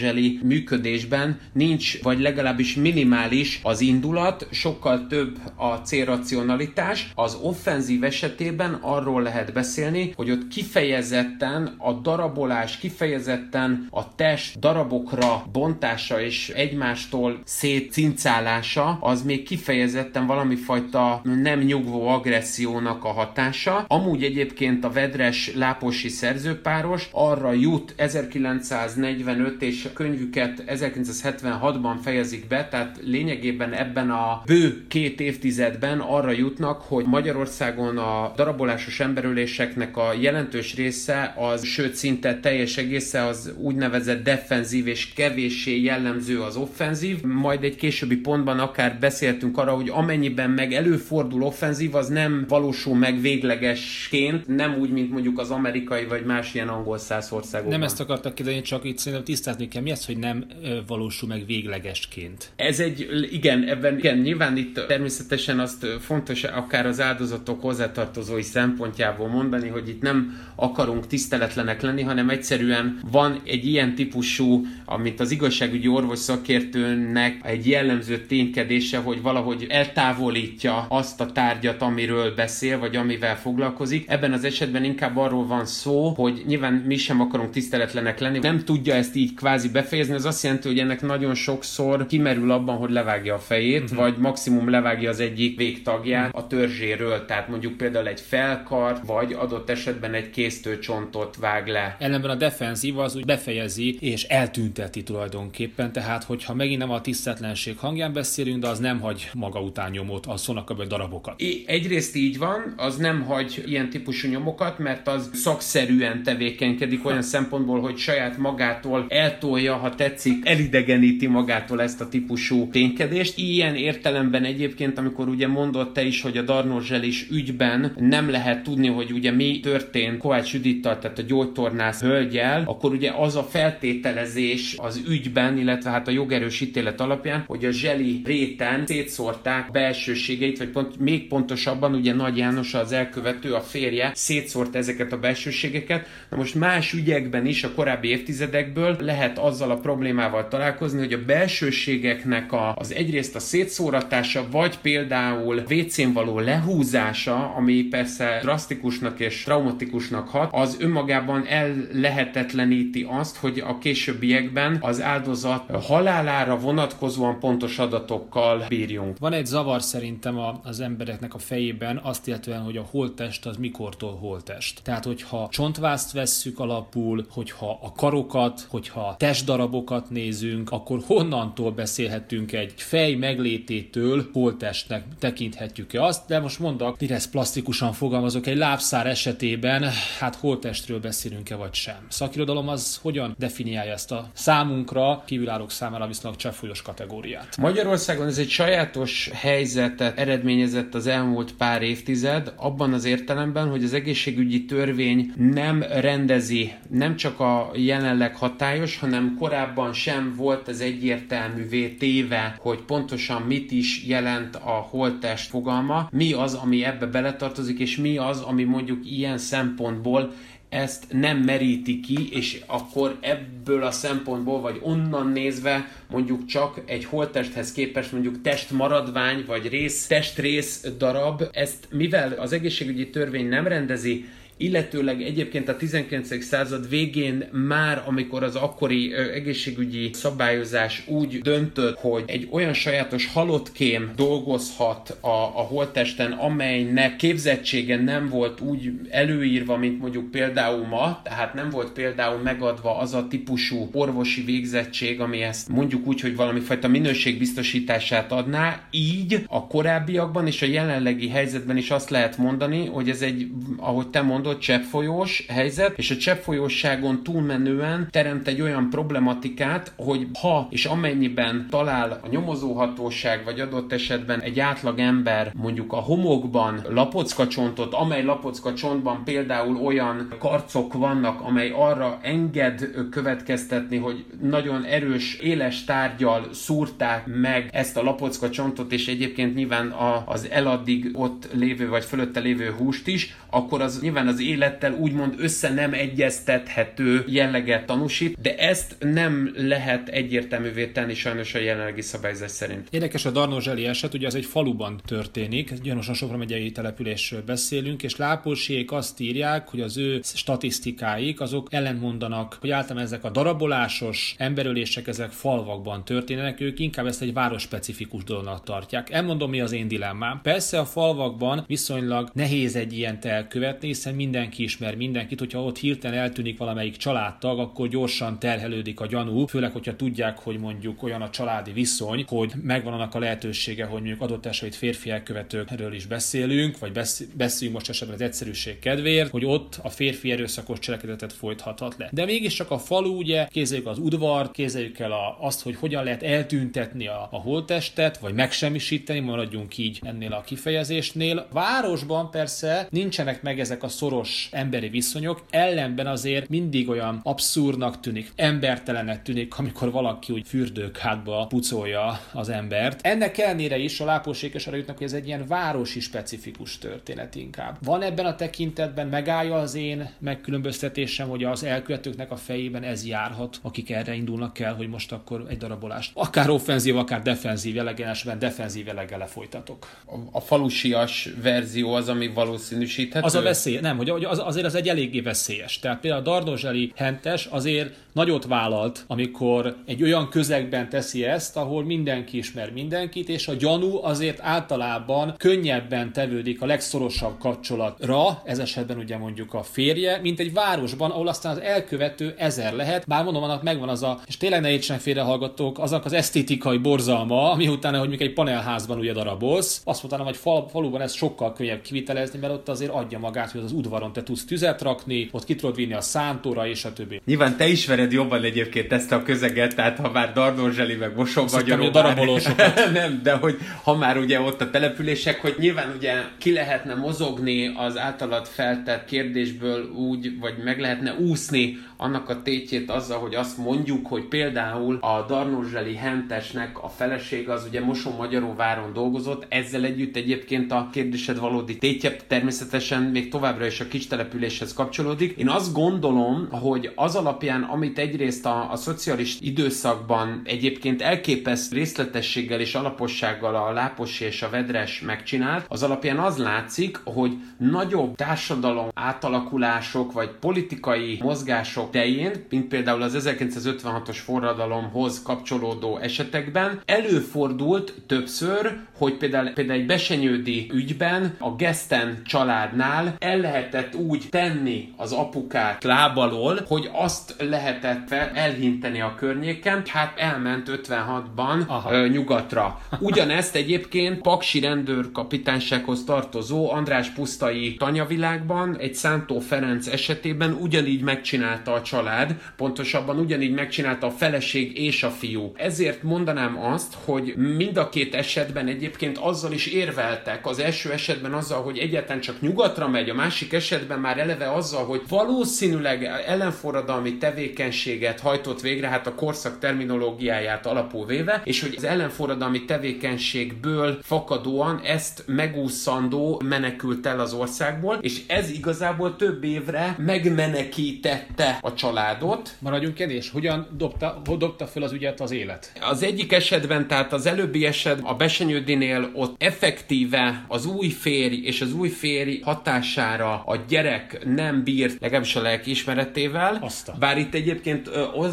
működésben 0.43 1.39
nincs, 1.53 2.03
vagy 2.03 2.21
legalábbis 2.21 2.75
minimális 2.75 3.13
minimális 3.15 3.61
az 3.63 3.81
indulat, 3.81 4.47
sokkal 4.51 5.07
több 5.07 5.39
a 5.57 5.75
célracionalitás. 5.75 7.13
Az 7.15 7.39
offenzív 7.43 8.05
esetében 8.05 8.79
arról 8.81 9.23
lehet 9.23 9.53
beszélni, 9.53 10.13
hogy 10.17 10.31
ott 10.31 10.49
kifejezetten 10.49 11.75
a 11.79 11.93
darabolás, 11.93 12.77
kifejezetten 12.77 13.87
a 13.91 14.15
test 14.15 14.59
darabokra 14.59 15.45
bontása 15.53 16.21
és 16.21 16.49
egymástól 16.49 17.41
szétcincálása, 17.45 18.99
az 19.01 19.23
még 19.23 19.43
kifejezetten 19.43 20.27
valami 20.27 20.57
fajta 20.57 21.21
nem 21.43 21.59
nyugvó 21.59 22.09
agressziónak 22.09 23.05
a 23.05 23.13
hatása. 23.13 23.85
Amúgy 23.89 24.23
egyébként 24.23 24.85
a 24.85 24.91
vedres 24.91 25.53
láposi 25.55 26.09
szerzőpáros 26.09 27.09
arra 27.13 27.53
jut 27.53 27.95
1945 27.97 29.63
és 29.63 29.89
könyvüket 29.95 30.65
1976-ban 30.67 31.97
fejezik 32.03 32.47
be, 32.47 32.69
tehát 32.69 32.99
lényegében 33.07 33.73
ebben 33.73 34.11
a 34.11 34.43
bő 34.47 34.85
két 34.89 35.21
évtizedben 35.21 35.99
arra 35.99 36.31
jutnak, 36.31 36.81
hogy 36.81 37.05
Magyarországon 37.05 37.99
a 37.99 38.33
darabolásos 38.37 39.01
emberöléseknek 39.01 39.97
a 39.97 40.13
jelentős 40.21 40.75
része 40.75 41.35
az, 41.37 41.65
sőt 41.65 41.95
szinte 41.95 42.41
teljes 42.41 42.77
egésze 42.77 43.25
az 43.25 43.53
úgynevezett 43.59 44.25
defenzív 44.25 44.87
és 44.87 45.13
kevéssé 45.13 45.83
jellemző 45.83 46.41
az 46.41 46.57
offenzív. 46.57 47.23
Majd 47.23 47.65
egy 47.65 47.77
későbbi 47.77 48.17
pontban 48.17 48.59
akár 48.59 48.99
beszéltünk 49.01 49.59
arra, 49.59 49.73
hogy 49.73 49.89
amennyiben 49.89 50.51
meg 50.51 50.73
előfordul 50.73 51.43
offenzív, 51.43 51.95
az 51.95 52.09
nem 52.09 52.45
valósul 52.49 52.97
meg 52.97 53.21
véglegesként, 53.21 54.47
nem 54.47 54.75
úgy, 54.79 54.91
mint 54.91 55.11
mondjuk 55.11 55.39
az 55.39 55.51
amerikai 55.51 56.05
vagy 56.05 56.25
más 56.25 56.55
ilyen 56.55 56.69
angol 56.69 56.99
száz 56.99 57.33
országokban. 57.33 57.79
Nem 57.79 57.89
ezt 57.89 58.01
akartak 58.01 58.35
kérdezni, 58.35 58.61
csak 58.61 58.85
itt 58.85 58.99
szerintem 58.99 59.25
tisztázni 59.25 59.69
kell, 59.69 59.83
mi 59.83 59.91
az, 59.91 60.07
hogy 60.07 60.17
nem 60.17 60.45
valósul 60.87 61.29
meg 61.29 61.47
véglegesként. 61.47 62.53
Ez 62.57 62.81
egy, 62.81 62.94
igen, 63.31 63.63
ebben, 63.63 63.99
igen, 63.99 64.19
nyilván 64.19 64.57
itt 64.57 64.81
természetesen 64.87 65.59
azt 65.59 65.87
fontos 66.01 66.45
akár 66.45 66.87
az 66.87 67.01
áldozatok 67.01 67.61
hozzátartozói 67.61 68.43
szempontjából 68.43 69.29
mondani, 69.29 69.69
hogy 69.69 69.89
itt 69.89 70.03
nem 70.03 70.39
akarunk 70.55 71.07
tiszteletlenek 71.07 71.81
lenni, 71.81 72.03
hanem 72.03 72.29
egyszerűen 72.29 73.01
van 73.11 73.41
egy 73.45 73.67
ilyen 73.67 73.95
típusú, 73.95 74.67
amit 74.85 75.21
az 75.21 75.31
igazságügyi 75.31 75.89
orvos 75.89 76.19
szakértőnek 76.19 77.41
egy 77.43 77.69
jellemző 77.69 78.19
ténykedése, 78.19 78.99
hogy 78.99 79.23
valahogy 79.23 79.67
eltávolítja 79.69 80.87
azt 80.89 81.21
a 81.21 81.33
tárgyat, 81.33 81.83
amiről 81.83 82.35
beszél, 82.35 82.79
vagy 82.79 82.97
amivel 82.97 83.39
foglalkozik. 83.39 84.05
Ebben 84.09 84.33
az 84.33 84.45
esetben 84.45 84.85
inkább 84.85 85.17
arról 85.17 85.47
van 85.47 85.67
szó, 85.67 86.09
hogy 86.09 86.43
nyilván 86.47 86.73
mi 86.73 86.97
sem 86.97 87.21
akarunk 87.21 87.51
tiszteletlenek 87.51 88.19
lenni. 88.19 88.39
Nem 88.39 88.65
tudja 88.65 88.95
ezt 88.95 89.17
így 89.17 89.35
kvázi 89.35 89.69
befejezni, 89.69 90.15
az 90.15 90.25
azt 90.25 90.43
jelenti, 90.43 90.69
hogy 90.69 90.79
ennek 90.79 91.03
nagyon 91.03 91.35
sokszor 91.35 92.07
kimerül 92.07 92.51
abban, 92.51 92.77
hogy 92.85 92.93
levágja 92.93 93.35
a 93.35 93.39
fejét, 93.39 93.83
uh-huh. 93.83 93.99
vagy 93.99 94.17
maximum 94.17 94.71
levágja 94.71 95.11
az 95.11 95.21
egyik 95.21 95.57
végtagját 95.57 96.35
a 96.35 96.47
törzséről. 96.47 97.25
Tehát 97.25 97.49
mondjuk 97.49 97.77
például 97.77 98.09
egy 98.09 98.21
felkart, 98.21 99.07
vagy 99.07 99.33
adott 99.33 99.71
esetben 99.71 100.15
egy 100.15 100.31
késztőcsontot 100.31 101.37
vág 101.37 101.67
le. 101.67 101.97
Ellenben 101.99 102.31
a 102.31 102.35
defenzív 102.35 102.99
az 102.99 103.17
úgy 103.17 103.25
befejezi 103.25 103.97
és 104.01 104.23
eltünteti 104.23 105.03
tulajdonképpen, 105.03 105.93
tehát 105.93 106.25
hogyha 106.25 106.55
megint 106.55 106.79
nem 106.79 106.91
a 106.91 107.01
tisztetlenség 107.01 107.79
hangján 107.79 108.13
beszélünk, 108.13 108.61
de 108.61 108.69
az 108.69 108.79
nem 108.79 109.01
hagy 109.01 109.31
maga 109.35 109.61
után 109.61 109.91
nyomot, 109.91 110.27
a 110.27 110.37
szonakabb 110.37 110.83
darabokat. 110.83 111.41
I- 111.41 111.65
egyrészt 111.67 112.17
így 112.17 112.39
van, 112.39 112.75
az 112.77 112.97
nem 112.97 113.23
hagy 113.23 113.63
ilyen 113.67 113.91
típusú 113.91 114.29
nyomokat, 114.29 114.79
mert 114.79 115.09
az 115.09 115.31
szakszerűen 115.33 116.23
tevékenykedik 116.23 117.07
olyan 117.07 117.23
szempontból, 117.23 117.81
hogy 117.81 117.97
saját 117.97 118.37
magától 118.37 119.07
eltolja, 119.09 119.75
ha 119.75 119.95
tetszik, 119.95 120.49
elidegeníti 120.49 121.27
magától 121.27 121.83
ezt 121.83 122.01
a 122.01 122.09
típusú 122.09 122.64
ténykedést. 122.71 123.39
Ilyen 123.39 123.75
értelemben 123.75 124.45
egyébként, 124.45 124.99
amikor 124.99 125.29
ugye 125.29 125.47
mondott 125.47 125.93
te 125.93 126.05
is, 126.05 126.23
hogy 126.23 126.37
a 126.37 126.43
Darnozselis 126.43 127.27
ügyben 127.31 127.93
nem 127.97 128.31
lehet 128.31 128.63
tudni, 128.63 128.87
hogy 128.87 129.13
ugye 129.13 129.31
mi 129.31 129.61
történt 129.63 130.19
Kovács 130.19 130.53
Judittal, 130.53 130.99
tehát 130.99 131.19
a 131.19 131.23
gyógytornász 131.23 132.03
hölgyel, 132.03 132.63
akkor 132.67 132.93
ugye 132.93 133.13
az 133.17 133.37
a 133.37 133.43
feltételezés 133.43 134.75
az 134.79 135.03
ügyben, 135.09 135.59
illetve 135.59 135.91
hát 135.91 136.09
a 136.09 136.11
jogerős 136.11 136.61
ítélet 136.61 137.01
alapján, 137.01 137.45
hogy 137.47 137.65
a 137.65 137.71
zseli 137.71 138.23
réten 138.25 138.87
szétszórták 138.87 139.71
belsőségeit, 139.71 140.59
vagy 140.59 140.69
pont, 140.69 140.99
még 140.99 141.29
pontosabban 141.29 141.95
ugye 141.95 142.15
Nagy 142.15 142.37
János 142.37 142.75
az 142.75 142.93
elkövető, 142.93 143.53
a 143.53 143.61
férje 143.61 144.11
szétszórt 144.15 144.75
ezeket 144.75 145.13
a 145.13 145.19
belsőségeket. 145.19 146.07
Na 146.31 146.37
most 146.37 146.55
más 146.55 146.93
ügyekben 146.93 147.47
is 147.47 147.65
a 147.65 147.73
korábbi 147.75 148.09
évtizedekből 148.09 148.97
lehet 149.01 149.39
azzal 149.39 149.71
a 149.71 149.77
problémával 149.79 150.49
találkozni, 150.49 150.99
hogy 150.99 151.13
a 151.13 151.25
belsőségeknek 151.25 152.53
a, 152.55 152.75
az 152.77 152.93
egyrészt 152.93 153.35
a 153.35 153.39
szétszóratása, 153.39 154.47
vagy 154.51 154.79
például 154.79 155.63
WC-n 155.71 156.13
való 156.13 156.39
lehúzása, 156.39 157.55
ami 157.57 157.83
persze 157.83 158.39
drasztikusnak 158.43 159.21
és 159.21 159.43
traumatikusnak 159.43 160.29
hat, 160.29 160.49
az 160.53 160.77
önmagában 160.81 161.47
el 161.47 161.75
lehetetleníti 161.93 163.07
azt, 163.11 163.37
hogy 163.37 163.59
a 163.59 163.79
későbbiekben 163.79 164.79
az 164.81 165.03
áldozat 165.03 165.85
halálára 165.87 166.59
vonatkozóan 166.59 167.39
pontos 167.39 167.79
adatokkal 167.79 168.65
bírjunk. 168.69 169.19
Van 169.19 169.33
egy 169.33 169.47
zavar 169.47 169.83
szerintem 169.83 170.39
az 170.63 170.81
embereknek 170.81 171.35
a 171.35 171.39
fejében 171.39 172.01
azt 172.03 172.27
illetően, 172.27 172.61
hogy 172.61 172.77
a 172.77 172.87
holttest 172.91 173.47
az 173.47 173.57
mikortól 173.57 174.17
holttest. 174.17 174.81
Tehát, 174.83 175.05
hogyha 175.05 175.49
csontvázt 175.51 176.13
vesszük 176.13 176.59
alapul, 176.59 177.27
hogyha 177.31 177.79
a 177.83 177.93
karokat, 177.93 178.67
hogyha 178.69 179.15
testdarabokat 179.19 180.11
nézünk, 180.11 180.71
akkor 180.71 181.01
honnantól 181.07 181.71
beszélhetünk 181.71 182.44
egy 182.53 182.73
fej 182.77 183.15
meglététől 183.15 184.29
holttestnek 184.33 185.05
tekinthetjük-e 185.19 186.03
azt, 186.03 186.27
de 186.27 186.39
most 186.39 186.59
mondok, 186.59 186.97
direkt 186.97 187.31
plastikusan 187.31 187.93
fogalmazok, 187.93 188.47
egy 188.47 188.57
lábszár 188.57 189.07
esetében, 189.07 189.85
hát 190.19 190.35
holttestről 190.35 191.01
beszélünk-e 191.01 191.57
vagy 191.57 191.75
sem. 191.75 192.07
Szakirodalom 192.09 192.69
az 192.69 192.99
hogyan 193.03 193.35
definiálja 193.39 193.93
ezt 193.93 194.13
a 194.13 194.31
számunkra, 194.33 195.23
kívülállók 195.27 195.71
számára 195.71 196.07
viszonylag 196.07 196.41
cseppfolyós 196.41 196.83
kategóriát? 196.83 197.57
Magyarországon 197.57 198.27
ez 198.27 198.39
egy 198.39 198.49
sajátos 198.49 199.31
helyzetet 199.33 200.19
eredményezett 200.19 200.95
az 200.95 201.07
elmúlt 201.07 201.53
pár 201.53 201.83
évtized, 201.83 202.53
abban 202.57 202.93
az 202.93 203.05
értelemben, 203.05 203.71
hogy 203.71 203.85
az 203.85 203.93
egészségügyi 203.93 204.65
törvény 204.65 205.33
nem 205.37 205.83
rendezi 205.83 206.73
nem 206.91 207.17
csak 207.17 207.41
a 207.41 207.71
jelenleg 207.75 208.37
hatályos, 208.37 208.99
hanem 208.99 209.37
korábban 209.39 209.93
sem 209.93 210.35
volt 210.37 210.69
ez 210.69 210.81
egyértelművé 210.81 211.89
téve, 211.89 212.34
hogy 212.59 212.79
pontosan 212.79 213.43
mit 213.43 213.71
is 213.71 214.05
jelent 214.07 214.57
a 214.57 214.87
holttest 214.91 215.49
fogalma, 215.49 216.09
mi 216.13 216.33
az, 216.33 216.55
ami 216.55 216.85
ebbe 216.85 217.07
beletartozik, 217.07 217.79
és 217.79 217.97
mi 217.97 218.17
az, 218.17 218.41
ami 218.41 218.65
mondjuk 218.65 219.11
ilyen 219.11 219.39
szempontból 219.39 220.33
ezt 220.75 221.05
nem 221.11 221.39
meríti 221.39 222.01
ki, 222.01 222.29
és 222.31 222.61
akkor 222.67 223.19
ebből 223.21 223.83
a 223.83 223.91
szempontból, 223.91 224.61
vagy 224.61 224.81
onnan 224.83 225.29
nézve 225.29 225.89
mondjuk 226.11 226.45
csak 226.45 226.81
egy 226.87 227.05
holttesthez 227.05 227.73
képest 227.73 228.13
mondjuk 228.13 228.41
testmaradvány, 228.41 229.45
vagy 229.47 229.69
rész, 229.69 230.07
testrész 230.07 230.87
darab, 230.99 231.43
ezt 231.53 231.89
mivel 231.91 232.33
az 232.33 232.53
egészségügyi 232.53 233.11
törvény 233.11 233.49
nem 233.49 233.67
rendezi, 233.67 234.25
illetőleg 234.57 235.23
egyébként 235.23 235.69
a 235.69 235.77
19. 235.77 236.45
század 236.45 236.89
végén 236.89 237.49
már, 237.53 238.03
amikor 238.07 238.43
az 238.43 238.55
akkori 238.55 239.15
egészségügyi 239.15 240.11
szabályozás 240.13 241.05
úgy 241.07 241.39
döntött, 241.39 241.99
hogy 241.99 242.25
egy 242.27 242.49
olyan 242.51 242.73
sajátos 242.73 243.27
halottkém 243.33 244.13
dolgozhat 244.17 245.17
a, 245.21 245.29
a 245.29 245.63
holtesten, 245.69 246.33
amelynek 246.33 247.17
képzettsége 247.17 247.97
nem 247.97 248.29
volt 248.29 248.61
úgy 248.61 248.93
előírva, 249.11 249.77
mint 249.77 250.01
mondjuk 250.01 250.31
például 250.31 250.87
ma, 250.87 251.21
tehát 251.23 251.55
nem 251.55 251.71
volt 251.71 251.93
például 251.93 252.43
megadva 252.43 252.99
az 252.99 253.15
a 253.15 253.27
típusú 253.29 253.89
orvosi 253.93 254.43
végzettség, 254.43 255.21
ami 255.21 255.43
ezt 255.43 255.69
mondjuk 255.69 256.07
úgy, 256.07 256.21
hogy 256.21 256.37
valami 256.37 256.61
fajta 256.61 256.89
minőségbiztosítását 256.89 258.33
adná, 258.33 258.81
így 258.91 259.45
a 259.49 259.67
korábbiakban 259.67 260.47
és 260.47 260.63
a 260.63 260.67
jelenlegi 260.67 261.29
helyzetben 261.29 261.77
is 261.77 261.91
azt 261.91 262.11
lehet 262.11 262.37
mondani, 262.37 262.87
hogy 262.87 263.11
ez 263.11 263.23
egy, 263.23 263.47
ahogy 263.77 264.09
te 264.09 264.23
mondod, 264.23 264.44
mondott 264.45 264.63
cseppfolyós 264.63 265.45
helyzet, 265.49 265.99
és 265.99 266.11
a 266.11 266.17
cseppfolyóságon 266.17 267.23
túlmenően 267.23 268.09
teremt 268.11 268.49
egy 268.49 268.61
olyan 268.61 268.91
problematikát, 268.91 269.93
hogy 269.97 270.27
ha 270.41 270.67
és 270.71 270.85
amennyiben 270.85 271.67
talál 271.71 272.21
a 272.23 272.29
nyomozóhatóság, 272.29 273.45
vagy 273.45 273.61
adott 273.61 273.93
esetben 273.93 274.41
egy 274.41 274.61
átlag 274.61 274.99
ember 274.99 275.53
mondjuk 275.57 275.93
a 275.93 275.97
homokban 275.97 276.85
lapockacsontot, 276.89 277.95
amely 277.95 278.23
lapockacsontban 278.23 279.25
például 279.25 279.77
olyan 279.77 280.35
karcok 280.39 280.93
vannak, 280.93 281.41
amely 281.41 281.73
arra 281.77 282.19
enged 282.23 282.91
következtetni, 283.11 283.97
hogy 283.97 284.25
nagyon 284.43 284.85
erős, 284.85 285.35
éles 285.35 285.85
tárgyal 285.85 286.49
szúrták 286.53 287.27
meg 287.27 287.69
ezt 287.73 287.97
a 287.97 288.03
lapockacsontot, 288.03 288.93
és 288.93 289.09
egyébként 289.09 289.55
nyilván 289.55 289.89
a, 289.89 290.25
az 290.27 290.49
eladdig 290.51 291.11
ott 291.13 291.49
lévő 291.53 291.89
vagy 291.89 292.05
fölötte 292.05 292.41
lévő 292.41 292.75
húst 292.79 293.07
is, 293.07 293.37
akkor 293.55 293.81
az 293.81 294.01
nyilván 294.01 294.27
az 294.27 294.34
az 294.35 294.41
élettel 294.41 294.93
úgymond 294.93 295.35
össze 295.39 295.73
nem 295.73 295.93
egyeztethető 295.93 297.25
jelleget 297.29 297.87
tanúsít, 297.87 298.41
de 298.41 298.57
ezt 298.57 298.97
nem 299.01 299.53
lehet 299.57 300.09
egyértelművé 300.09 300.87
tenni 300.87 301.15
sajnos 301.15 301.55
a 301.55 301.59
jelenlegi 301.59 302.01
szabályzás 302.01 302.51
szerint. 302.51 302.89
Érdekes 302.91 303.25
a 303.25 303.31
Darnozseli 303.31 303.87
eset, 303.87 304.15
ugye 304.15 304.27
ez 304.27 304.35
egy 304.35 304.45
faluban 304.45 305.01
történik, 305.07 305.73
gyanúsan 305.83 306.15
Sopron 306.15 306.39
megyei 306.39 306.73
településről 306.73 307.43
beszélünk, 307.43 308.03
és 308.03 308.17
Lápolsiék 308.17 308.93
azt 308.93 309.21
írják, 309.21 309.69
hogy 309.69 309.81
az 309.81 309.97
ő 309.97 310.21
statisztikáik 310.23 311.41
azok 311.41 311.69
ellentmondanak, 311.71 312.57
hogy 312.61 312.71
általában 312.71 313.03
ezek 313.03 313.25
a 313.25 313.31
darabolásos 313.31 314.35
emberölések 314.39 315.07
ezek 315.07 315.31
falvakban 315.31 316.05
történnek, 316.05 316.61
ők 316.61 316.79
inkább 316.79 317.07
ezt 317.07 317.23
egy 317.23 317.33
városspecifikus 317.33 318.25
dolognak 318.25 318.65
tartják. 318.65 319.11
Elmondom, 319.11 319.51
mi 319.51 319.61
az 319.61 319.73
én 319.73 319.89
dilemmám. 319.89 320.41
Persze 320.43 320.79
a 320.79 320.85
falvakban 320.85 321.65
viszonylag 321.67 322.31
nehéz 322.33 322.77
egy 322.77 322.93
ilyen 322.93 323.19
elkövetni, 323.23 323.87
hiszen 323.87 324.15
mindenki 324.25 324.63
ismer 324.63 324.97
mindenkit, 324.97 325.39
hogyha 325.39 325.65
ott 325.65 325.79
hirtelen 325.79 326.19
eltűnik 326.19 326.59
valamelyik 326.59 326.97
családtag, 326.97 327.59
akkor 327.59 327.89
gyorsan 327.89 328.39
terhelődik 328.39 329.01
a 329.01 329.07
gyanú, 329.07 329.47
főleg, 329.47 329.73
hogyha 329.73 329.97
tudják, 329.97 330.39
hogy 330.39 330.59
mondjuk 330.59 331.03
olyan 331.03 331.23
a 331.23 331.31
családi 331.31 331.73
viszony, 331.73 332.25
hogy 332.29 332.53
megvan 332.63 332.93
annak 332.93 333.15
a 333.15 333.19
lehetősége, 333.19 333.85
hogy 333.85 334.01
mondjuk 334.01 334.21
adott 334.21 334.47
esetben 334.47 334.79
férfi 334.79 335.11
elkövetőkről 335.11 335.95
is 335.95 336.07
beszélünk, 336.07 336.79
vagy 336.79 336.93
beszéljünk 337.35 337.79
most 337.79 337.89
esetben 337.89 338.15
az 338.17 338.23
egyszerűség 338.23 338.79
kedvéért, 338.79 339.31
hogy 339.31 339.45
ott 339.45 339.79
a 339.83 339.89
férfi 339.89 340.31
erőszakos 340.31 340.79
cselekedetet 340.79 341.33
folythathat 341.33 341.95
le. 341.99 342.09
De 342.13 342.25
mégiscsak 342.25 342.71
a 342.71 342.79
falu, 342.79 343.17
ugye, 343.17 343.47
kézeljük 343.47 343.87
az 343.87 343.99
udvart, 343.99 344.53
kézeljük 344.53 344.99
el 344.99 345.13
a, 345.13 345.37
azt, 345.41 345.63
hogy 345.63 345.77
hogyan 345.77 346.05
lehet 346.05 346.23
eltüntetni 346.23 347.07
a, 347.07 347.29
a 347.31 347.37
holttestet, 347.37 348.19
vagy 348.19 348.35
megsemmisíteni, 348.35 349.21
maradjunk 349.21 349.79
így 349.79 350.01
ennél 350.03 350.33
a 350.33 350.41
kifejezésnél. 350.41 351.47
Városban 351.53 352.31
persze 352.31 352.87
nincsenek 352.91 353.43
meg 353.43 353.61
ezek 353.61 353.83
a 353.83 353.89
szoros 354.15 354.49
emberi 354.53 354.89
viszonyok, 354.89 355.43
ellenben 355.51 356.07
azért 356.07 356.49
mindig 356.49 356.89
olyan 356.89 357.21
abszurdnak 357.23 358.01
tűnik, 358.01 358.33
embertelenek 358.37 359.23
tűnik, 359.23 359.59
amikor 359.59 359.91
valaki 359.91 360.33
úgy 360.33 360.47
fürdőkádba 360.47 361.47
pucolja 361.47 362.21
az 362.33 362.49
embert. 362.49 363.07
Ennek 363.07 363.39
ellenére 363.39 363.79
is 363.79 364.01
a 364.01 364.05
lápósékes 364.05 364.67
arra 364.67 364.77
jutnak, 364.77 364.97
hogy 364.97 365.07
ez 365.07 365.13
egy 365.13 365.27
ilyen 365.27 365.47
városi 365.47 366.01
specifikus 366.01 366.79
történet 366.79 367.35
inkább. 367.35 367.77
Van 367.85 368.03
ebben 368.03 368.27
a 368.27 368.35
tekintetben, 368.35 369.07
megállja 369.07 369.55
az 369.55 369.75
én 369.75 370.11
megkülönböztetésem, 370.19 371.29
hogy 371.29 371.45
az 371.45 371.65
elkövetőknek 371.65 372.31
a 372.31 372.37
fejében 372.37 372.83
ez 372.83 373.07
járhat, 373.07 373.59
akik 373.63 373.91
erre 373.91 374.15
indulnak 374.15 374.59
el, 374.59 374.75
hogy 374.75 374.89
most 374.89 375.13
akkor 375.13 375.47
egy 375.49 375.57
darabolást, 375.57 376.11
akár 376.15 376.51
offenzív, 376.51 376.97
akár 376.97 377.23
defenzív 377.23 377.75
jeleggel, 377.75 378.15
defenzív 378.39 378.87
jeleggel 378.87 379.19
lefolytatok. 379.19 379.89
A, 380.07 380.17
a 380.31 380.41
falusias 380.41 381.29
verzió 381.43 381.93
az, 381.95 382.09
ami 382.09 382.29
valószínűsíthető? 382.29 383.27
Az 383.27 383.35
a 383.35 383.43
veszély, 383.43 383.81
nem, 383.81 383.97
hogy 384.13 384.25
az, 384.25 384.43
azért 384.45 384.67
az 384.67 384.75
egy 384.75 384.89
eléggé 384.89 385.21
veszélyes. 385.21 385.79
Tehát 385.79 386.01
például 386.01 386.23
a 386.23 386.31
Dardozseli 386.31 386.93
Hentes 386.97 387.47
azért 387.51 387.95
nagyot 388.15 388.47
vállalt, 388.47 389.05
amikor 389.07 389.77
egy 389.87 390.03
olyan 390.03 390.29
közegben 390.29 390.89
teszi 390.89 391.25
ezt, 391.25 391.57
ahol 391.57 391.85
mindenki 391.85 392.37
ismer 392.37 392.73
mindenkit, 392.73 393.29
és 393.29 393.49
a 393.49 393.55
gyanú 393.55 393.99
azért 394.03 394.41
általában 394.41 395.35
könnyebben 395.39 396.13
tevődik 396.13 396.63
a 396.63 396.67
legszorosabb 396.67 397.39
kapcsolatra, 397.39 398.43
ez 398.45 398.59
esetben 398.59 398.99
ugye 398.99 399.17
mondjuk 399.17 399.55
a 399.55 399.63
férje, 399.63 400.19
mint 400.23 400.41
egy 400.41 400.53
városban, 400.53 401.11
ahol 401.11 401.29
aztán 401.29 401.53
az 401.53 401.61
elkövető 401.61 402.35
ezer 402.39 402.73
lehet, 402.73 403.07
bár 403.07 403.25
mondom, 403.25 403.43
annak 403.43 403.63
megvan 403.63 403.89
az 403.89 404.03
a, 404.03 404.21
és 404.27 404.37
tényleg 404.37 404.61
ne 404.61 404.71
értsenek 404.71 405.03
félrehallgatók, 405.03 405.79
azok 405.79 406.05
az 406.05 406.13
esztétikai 406.13 406.79
borzalma, 406.79 407.51
ami 407.51 407.69
utána, 407.69 407.99
hogy 407.99 408.09
mondjuk 408.09 408.29
egy 408.29 408.35
panelházban 408.35 408.99
ugye 408.99 409.13
darabolsz, 409.13 409.81
azt 409.85 410.03
mondanám, 410.03 410.27
hogy 410.27 410.37
fal, 410.37 410.69
faluban 410.69 411.01
ez 411.01 411.13
sokkal 411.13 411.53
könnyebb 411.53 411.83
kivitelezni, 411.83 412.39
mert 412.39 412.53
ott 412.53 412.69
azért 412.69 412.93
adja 412.93 413.19
magát, 413.19 413.51
hogy 413.51 413.61
az 413.65 413.73
udvaron 413.73 414.13
te 414.13 414.23
tudsz 414.23 414.45
tüzet 414.45 414.83
rakni, 414.83 415.29
ott 415.33 415.45
ki 415.45 415.55
tudod 415.55 415.77
vinni 415.77 415.95
a 415.95 416.01
szántóra 416.01 416.67
és 416.67 416.85
a 416.85 416.93
többi. 416.93 417.21
Nyilván 417.25 417.57
te 417.57 417.67
ismered 417.67 418.04
jobban 418.13 418.43
egyébként 418.43 418.93
ezt 418.93 419.13
a 419.13 419.23
közeget, 419.23 419.75
tehát 419.75 419.99
ha 419.99 420.11
már 420.11 420.33
Dardorzseli 420.33 420.95
meg 420.95 421.17
Mosó 421.17 421.45
vagy 421.47 421.71
a 421.71 421.77
nem, 422.93 423.21
de 423.23 423.33
hogy 423.33 423.59
ha 423.83 423.97
már 423.97 424.19
ugye 424.19 424.41
ott 424.41 424.61
a 424.61 424.71
települések, 424.71 425.41
hogy 425.41 425.55
nyilván 425.59 425.93
ugye 425.97 426.15
ki 426.39 426.53
lehetne 426.53 426.95
mozogni 426.95 427.73
az 427.77 427.99
általad 427.99 428.47
feltett 428.47 429.05
kérdésből 429.05 429.91
úgy, 429.91 430.39
vagy 430.39 430.55
meg 430.65 430.81
lehetne 430.81 431.15
úszni 431.15 431.79
annak 431.97 432.29
a 432.29 432.43
tétjét 432.43 432.91
azzal, 432.91 433.19
hogy 433.19 433.35
azt 433.35 433.59
mondjuk, 433.59 434.07
hogy 434.07 434.25
például 434.25 434.99
a 435.01 435.25
Darnózseli 435.29 435.95
Hentesnek 435.95 436.83
a 436.83 436.89
feleség 436.89 437.49
az 437.49 437.65
ugye 437.69 437.81
Moson-Magyaróváron 437.81 438.93
dolgozott, 438.93 439.47
ezzel 439.49 439.85
együtt 439.85 440.17
egyébként 440.17 440.73
a 440.73 440.89
kérdésed 440.93 441.39
valódi 441.39 441.79
tétje 441.79 442.17
természetesen 442.27 443.03
még 443.03 443.29
továbbra 443.29 443.67
is 443.67 443.81
a 443.81 443.89
kis 443.89 444.07
településhez 444.07 444.75
kapcsolódik. 444.75 445.37
Én 445.37 445.49
azt 445.49 445.73
gondolom, 445.73 446.49
hogy 446.51 446.93
az 446.95 447.15
alapján, 447.17 447.63
amit 447.63 447.99
egyrészt 447.99 448.47
a, 448.47 448.71
a 448.71 448.77
szocialist 448.77 449.43
időszakban 449.43 450.43
egyébként 450.45 451.03
elképeszt 451.03 451.73
részletességgel 451.73 452.61
és 452.61 452.75
alapossággal 452.75 453.55
a 453.55 453.73
Láposi 453.73 454.25
és 454.25 454.43
a 454.43 454.51
Vedres 454.51 455.01
megcsinált, 455.01 455.67
az 455.69 455.83
alapján 455.83 456.19
az 456.19 456.37
látszik, 456.37 457.01
hogy 457.05 457.33
nagyobb 457.57 458.15
társadalom 458.15 458.89
átalakulások 458.95 460.13
vagy 460.13 460.31
politikai 460.41 461.19
mozgások 461.23 461.84
idején, 461.93 462.45
mint 462.49 462.69
például 462.69 463.03
az 463.03 463.17
1956-os 463.25 464.19
forradalomhoz 464.25 465.23
kapcsolódó 465.23 465.99
esetekben, 465.99 466.81
előfordult 466.85 467.95
többször, 468.07 468.79
hogy 468.99 469.17
például, 469.17 469.51
például 469.51 469.81
egy 469.81 469.87
besenyődi 469.87 470.71
ügyben 470.73 471.37
a 471.39 471.51
Gesten 471.51 472.23
családnál 472.25 473.15
el 473.19 473.37
lehetett 473.37 473.95
úgy 473.95 474.23
tenni 474.31 474.93
az 474.97 475.13
apukát 475.13 475.85
lábalól, 475.85 476.61
hogy 476.69 476.91
azt 476.93 477.35
lehetett 477.39 478.11
elhinteni 478.35 479.01
a 479.01 479.15
környéken, 479.15 479.83
hát 479.87 480.19
elment 480.19 480.71
56-ban 480.89 481.67
Aha. 481.67 482.07
nyugatra. 482.07 482.81
Ugyanezt 483.01 483.55
egyébként 483.55 484.21
Paksi 484.23 484.61
rendőrkapitánysághoz 484.61 486.05
tartozó 486.05 486.71
András 486.71 487.09
Pusztai 487.09 487.75
tanyavilágban 487.75 488.77
egy 488.79 488.95
Szántó 488.95 489.39
Ferenc 489.39 489.87
esetében 489.87 490.53
ugyanígy 490.53 491.03
megcsinálta 491.03 491.73
a 491.75 491.83
család, 491.83 492.37
pontosabban 492.57 493.19
ugyanígy 493.19 493.53
megcsinálta 493.53 494.07
a 494.07 494.11
feleség 494.11 494.79
és 494.79 495.03
a 495.03 495.11
fiú. 495.11 495.53
Ezért 495.57 496.03
mondanám 496.03 496.59
azt, 496.65 496.95
hogy 497.05 497.35
mind 497.37 497.77
a 497.77 497.89
két 497.89 498.15
esetben 498.15 498.67
egyébként 498.67 499.19
azzal 499.19 499.53
is 499.53 499.67
érveltek. 499.67 500.47
Az 500.47 500.59
első 500.59 500.93
esetben 500.93 501.33
azzal, 501.33 501.63
hogy 501.63 501.79
egyáltalán 501.79 502.21
csak 502.21 502.41
nyugatra 502.41 502.89
megy, 502.89 503.11
a 503.11 503.15
másik 503.15 503.53
esetben 503.53 503.99
már 503.99 504.19
eleve 504.19 504.53
azzal, 504.53 504.85
hogy 504.85 505.03
valószínűleg 505.09 506.05
ellenforradalmi 506.27 507.17
tevékenységet 507.17 508.21
hajtott 508.21 508.61
végre, 508.61 508.89
hát 508.89 509.07
a 509.07 509.15
korszak 509.15 509.59
terminológiáját 509.59 510.67
alapul 510.67 511.07
véve, 511.07 511.41
és 511.45 511.61
hogy 511.61 511.75
az 511.77 511.85
ellenforradalmi 511.85 512.65
tevékenységből 512.65 513.99
fakadóan 514.03 514.81
ezt 514.85 515.25
megúszandó 515.27 516.43
menekült 516.45 517.07
el 517.07 517.21
az 517.21 517.33
országból, 517.33 517.99
és 518.01 518.21
ez 518.27 518.51
igazából 518.51 519.17
több 519.17 519.45
évre 519.45 519.97
megmenekítette 519.99 521.59
a 521.65 521.75
családot. 521.75 522.55
Maradjunk 522.59 522.95
kérdés, 522.95 523.31
hogyan 523.31 523.67
dobta, 523.77 524.23
hogy 524.25 524.37
dobta 524.37 524.67
fel 524.67 524.83
az 524.83 524.93
ügyet 524.93 525.21
az 525.21 525.31
élet? 525.31 525.73
Az 525.81 526.03
egyik 526.03 526.33
esetben, 526.33 526.89
tehát 526.89 527.13
az 527.13 527.27
előbbi 527.27 527.67
eset 527.67 528.01
a 528.03 528.15
Besenyődinél 528.15 529.11
ott 529.15 529.43
effektíve 529.43 530.45
az 530.49 530.67
új 530.67 530.89
férj 530.89 531.37
és 531.45 531.61
az 531.61 531.73
új 531.73 531.89
férj 531.89 532.41
hatására 532.41 533.43
a 533.47 533.57
gyerek 533.69 534.25
nem 534.25 534.65
bírt 534.65 535.01
legalábbis 535.01 535.37
a 535.37 535.43
lelki 535.43 535.71
ismeretével. 535.71 536.59
Aztán. 536.61 536.97
Bár 536.99 537.19
itt 537.19 537.35
egyébként 537.35 537.89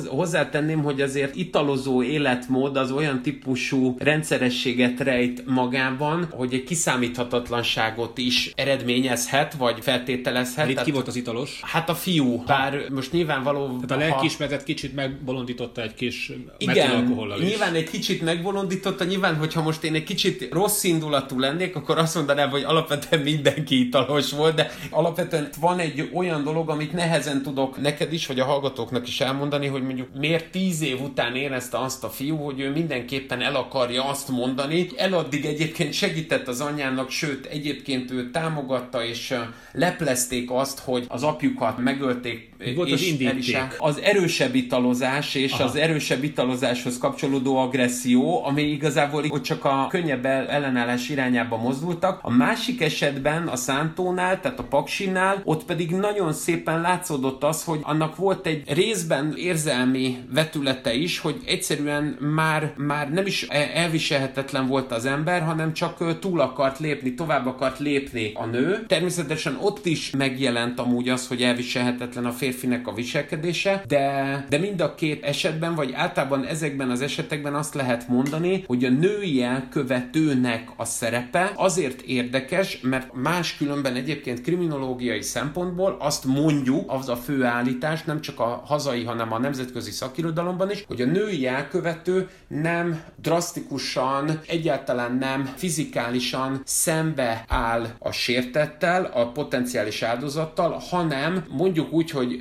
hozzátenném, 0.07 0.83
hogy 0.83 1.01
azért 1.01 1.35
italozó 1.35 2.03
életmód 2.03 2.77
az 2.77 2.91
olyan 2.91 3.21
típusú 3.21 3.95
rendszerességet 3.99 4.99
rejt 4.99 5.43
magában, 5.45 6.27
hogy 6.31 6.53
egy 6.53 6.63
kiszámíthatatlanságot 6.63 8.17
is 8.17 8.51
eredményezhet, 8.55 9.53
vagy 9.53 9.77
feltételezhet. 9.81 10.69
Itt 10.69 10.81
ki 10.83 10.91
volt 10.91 11.07
az 11.07 11.15
italos? 11.15 11.59
Hát 11.63 11.89
a 11.89 11.95
fiú. 11.95 12.43
Bár 12.45 12.85
most 12.89 13.13
nyilvánvaló... 13.25 13.65
Tehát 13.65 13.91
a 13.91 14.07
lelkiismeretet 14.07 14.63
kicsit 14.63 14.95
megbolondította 14.95 15.81
egy 15.81 15.93
kis 15.93 16.31
Igen, 16.57 17.17
nyilván 17.39 17.73
egy 17.75 17.89
kicsit 17.89 18.21
megbolondította, 18.21 19.03
nyilván, 19.03 19.35
hogyha 19.35 19.61
most 19.61 19.83
én 19.83 19.93
egy 19.93 20.03
kicsit 20.03 20.47
rossz 20.51 20.83
indulatú 20.83 21.39
lennék, 21.39 21.75
akkor 21.75 21.97
azt 21.97 22.15
mondanám, 22.15 22.49
hogy 22.49 22.63
alapvetően 22.63 23.21
mindenki 23.21 23.79
italos 23.79 24.31
volt, 24.31 24.55
de 24.55 24.71
alapvetően 24.89 25.49
van 25.59 25.79
egy 25.79 26.09
olyan 26.13 26.43
dolog, 26.43 26.69
amit 26.69 26.93
nehezen 26.93 27.41
tudok 27.41 27.81
neked 27.81 28.13
is, 28.13 28.27
vagy 28.27 28.39
a 28.39 28.45
hallgatóknak 28.45 29.07
is 29.07 29.11
is 29.11 29.19
elmondani, 29.21 29.67
hogy 29.67 29.83
mondjuk 29.83 30.07
miért 30.19 30.51
tíz 30.51 30.81
év 30.81 31.01
után 31.01 31.35
érezte 31.35 31.77
azt 31.77 32.03
a 32.03 32.09
fiú, 32.09 32.35
hogy 32.35 32.59
ő 32.59 32.71
mindenképpen 32.71 33.41
el 33.41 33.55
akarja 33.55 34.05
azt 34.05 34.29
mondani. 34.29 34.87
Eladdig 34.95 35.45
egyébként 35.45 35.93
segített 35.93 36.47
az 36.47 36.61
anyjának, 36.61 37.09
sőt, 37.09 37.45
egyébként 37.45 38.11
ő 38.11 38.31
támogatta 38.31 39.05
és 39.05 39.33
leplezték 39.71 40.51
azt, 40.51 40.79
hogy 40.79 41.05
az 41.07 41.23
apjukat 41.23 41.77
megölték. 41.77 42.49
Volt 42.75 42.87
és 42.87 42.93
az 42.93 43.01
indíték. 43.19 43.75
Az 43.77 43.99
erősebb 43.99 44.55
italozás 44.55 45.35
és 45.35 45.51
Aha. 45.51 45.63
az 45.63 45.75
erősebb 45.75 46.23
italozáshoz 46.23 46.97
kapcsolódó 46.97 47.57
agresszió, 47.57 48.45
ami 48.45 48.61
igazából 48.61 49.27
hogy 49.27 49.41
csak 49.41 49.65
a 49.65 49.87
könnyebb 49.89 50.25
ellenállás 50.25 51.09
irányába 51.09 51.57
mozdultak. 51.57 52.19
A 52.21 52.31
másik 52.31 52.81
esetben 52.81 53.47
a 53.47 53.55
Szántónál, 53.55 54.39
tehát 54.39 54.59
a 54.59 54.63
Paksinál, 54.63 55.41
ott 55.43 55.65
pedig 55.65 55.91
nagyon 55.91 56.33
szépen 56.33 56.81
látszódott 56.81 57.43
az, 57.43 57.63
hogy 57.63 57.79
annak 57.83 58.15
volt 58.15 58.45
egy 58.45 58.63
részben 58.73 59.33
érzelmi 59.37 60.17
vetülete 60.33 60.93
is, 60.93 61.19
hogy 61.19 61.35
egyszerűen 61.45 62.17
már, 62.19 62.73
már 62.77 63.11
nem 63.11 63.25
is 63.25 63.45
e- 63.49 63.71
elviselhetetlen 63.73 64.67
volt 64.67 64.91
az 64.91 65.05
ember, 65.05 65.41
hanem 65.41 65.73
csak 65.73 66.19
túl 66.19 66.39
akart 66.39 66.79
lépni, 66.79 67.13
tovább 67.13 67.45
akart 67.45 67.79
lépni 67.79 68.31
a 68.33 68.45
nő. 68.45 68.85
Természetesen 68.87 69.57
ott 69.61 69.85
is 69.85 70.09
megjelent 70.09 70.79
amúgy 70.79 71.09
az, 71.09 71.27
hogy 71.27 71.41
elviselhetetlen 71.41 72.25
a 72.25 72.31
férfinek 72.31 72.87
a 72.87 72.93
viselkedése, 73.01 73.83
de, 73.87 74.45
de 74.49 74.57
mind 74.57 74.81
a 74.81 74.95
két 74.95 75.23
esetben, 75.23 75.75
vagy 75.75 75.91
általában 75.93 76.45
ezekben 76.45 76.89
az 76.89 77.01
esetekben 77.01 77.55
azt 77.55 77.73
lehet 77.73 78.07
mondani, 78.07 78.63
hogy 78.67 78.85
a 78.85 78.89
női 78.89 79.43
elkövetőnek 79.43 80.69
a 80.75 80.85
szerepe 80.85 81.51
azért 81.55 82.01
érdekes, 82.01 82.79
mert 82.81 83.13
más 83.13 83.57
különben 83.57 83.95
egyébként 83.95 84.41
kriminológiai 84.41 85.21
szempontból 85.21 85.97
azt 85.99 86.25
mondjuk, 86.25 86.91
az 86.91 87.09
a 87.09 87.15
fő 87.15 87.43
állítás, 87.43 88.03
nem 88.03 88.21
csak 88.21 88.39
a 88.39 88.61
hazai, 88.65 89.03
hanem 89.03 89.33
a 89.33 89.39
nemzetközi 89.39 89.91
szakirodalomban 89.91 90.71
is, 90.71 90.83
hogy 90.87 91.01
a 91.01 91.05
női 91.05 91.47
elkövető 91.47 92.29
nem 92.47 93.01
drasztikusan, 93.21 94.39
egyáltalán 94.47 95.17
nem 95.17 95.45
fizikálisan 95.55 96.61
szembe 96.65 97.45
áll 97.47 97.87
a 97.99 98.11
sértettel, 98.11 99.11
a 99.13 99.31
potenciális 99.31 100.01
áldozattal, 100.01 100.81
hanem 100.89 101.45
mondjuk 101.49 101.91
úgy, 101.91 102.09
hogy 102.11 102.37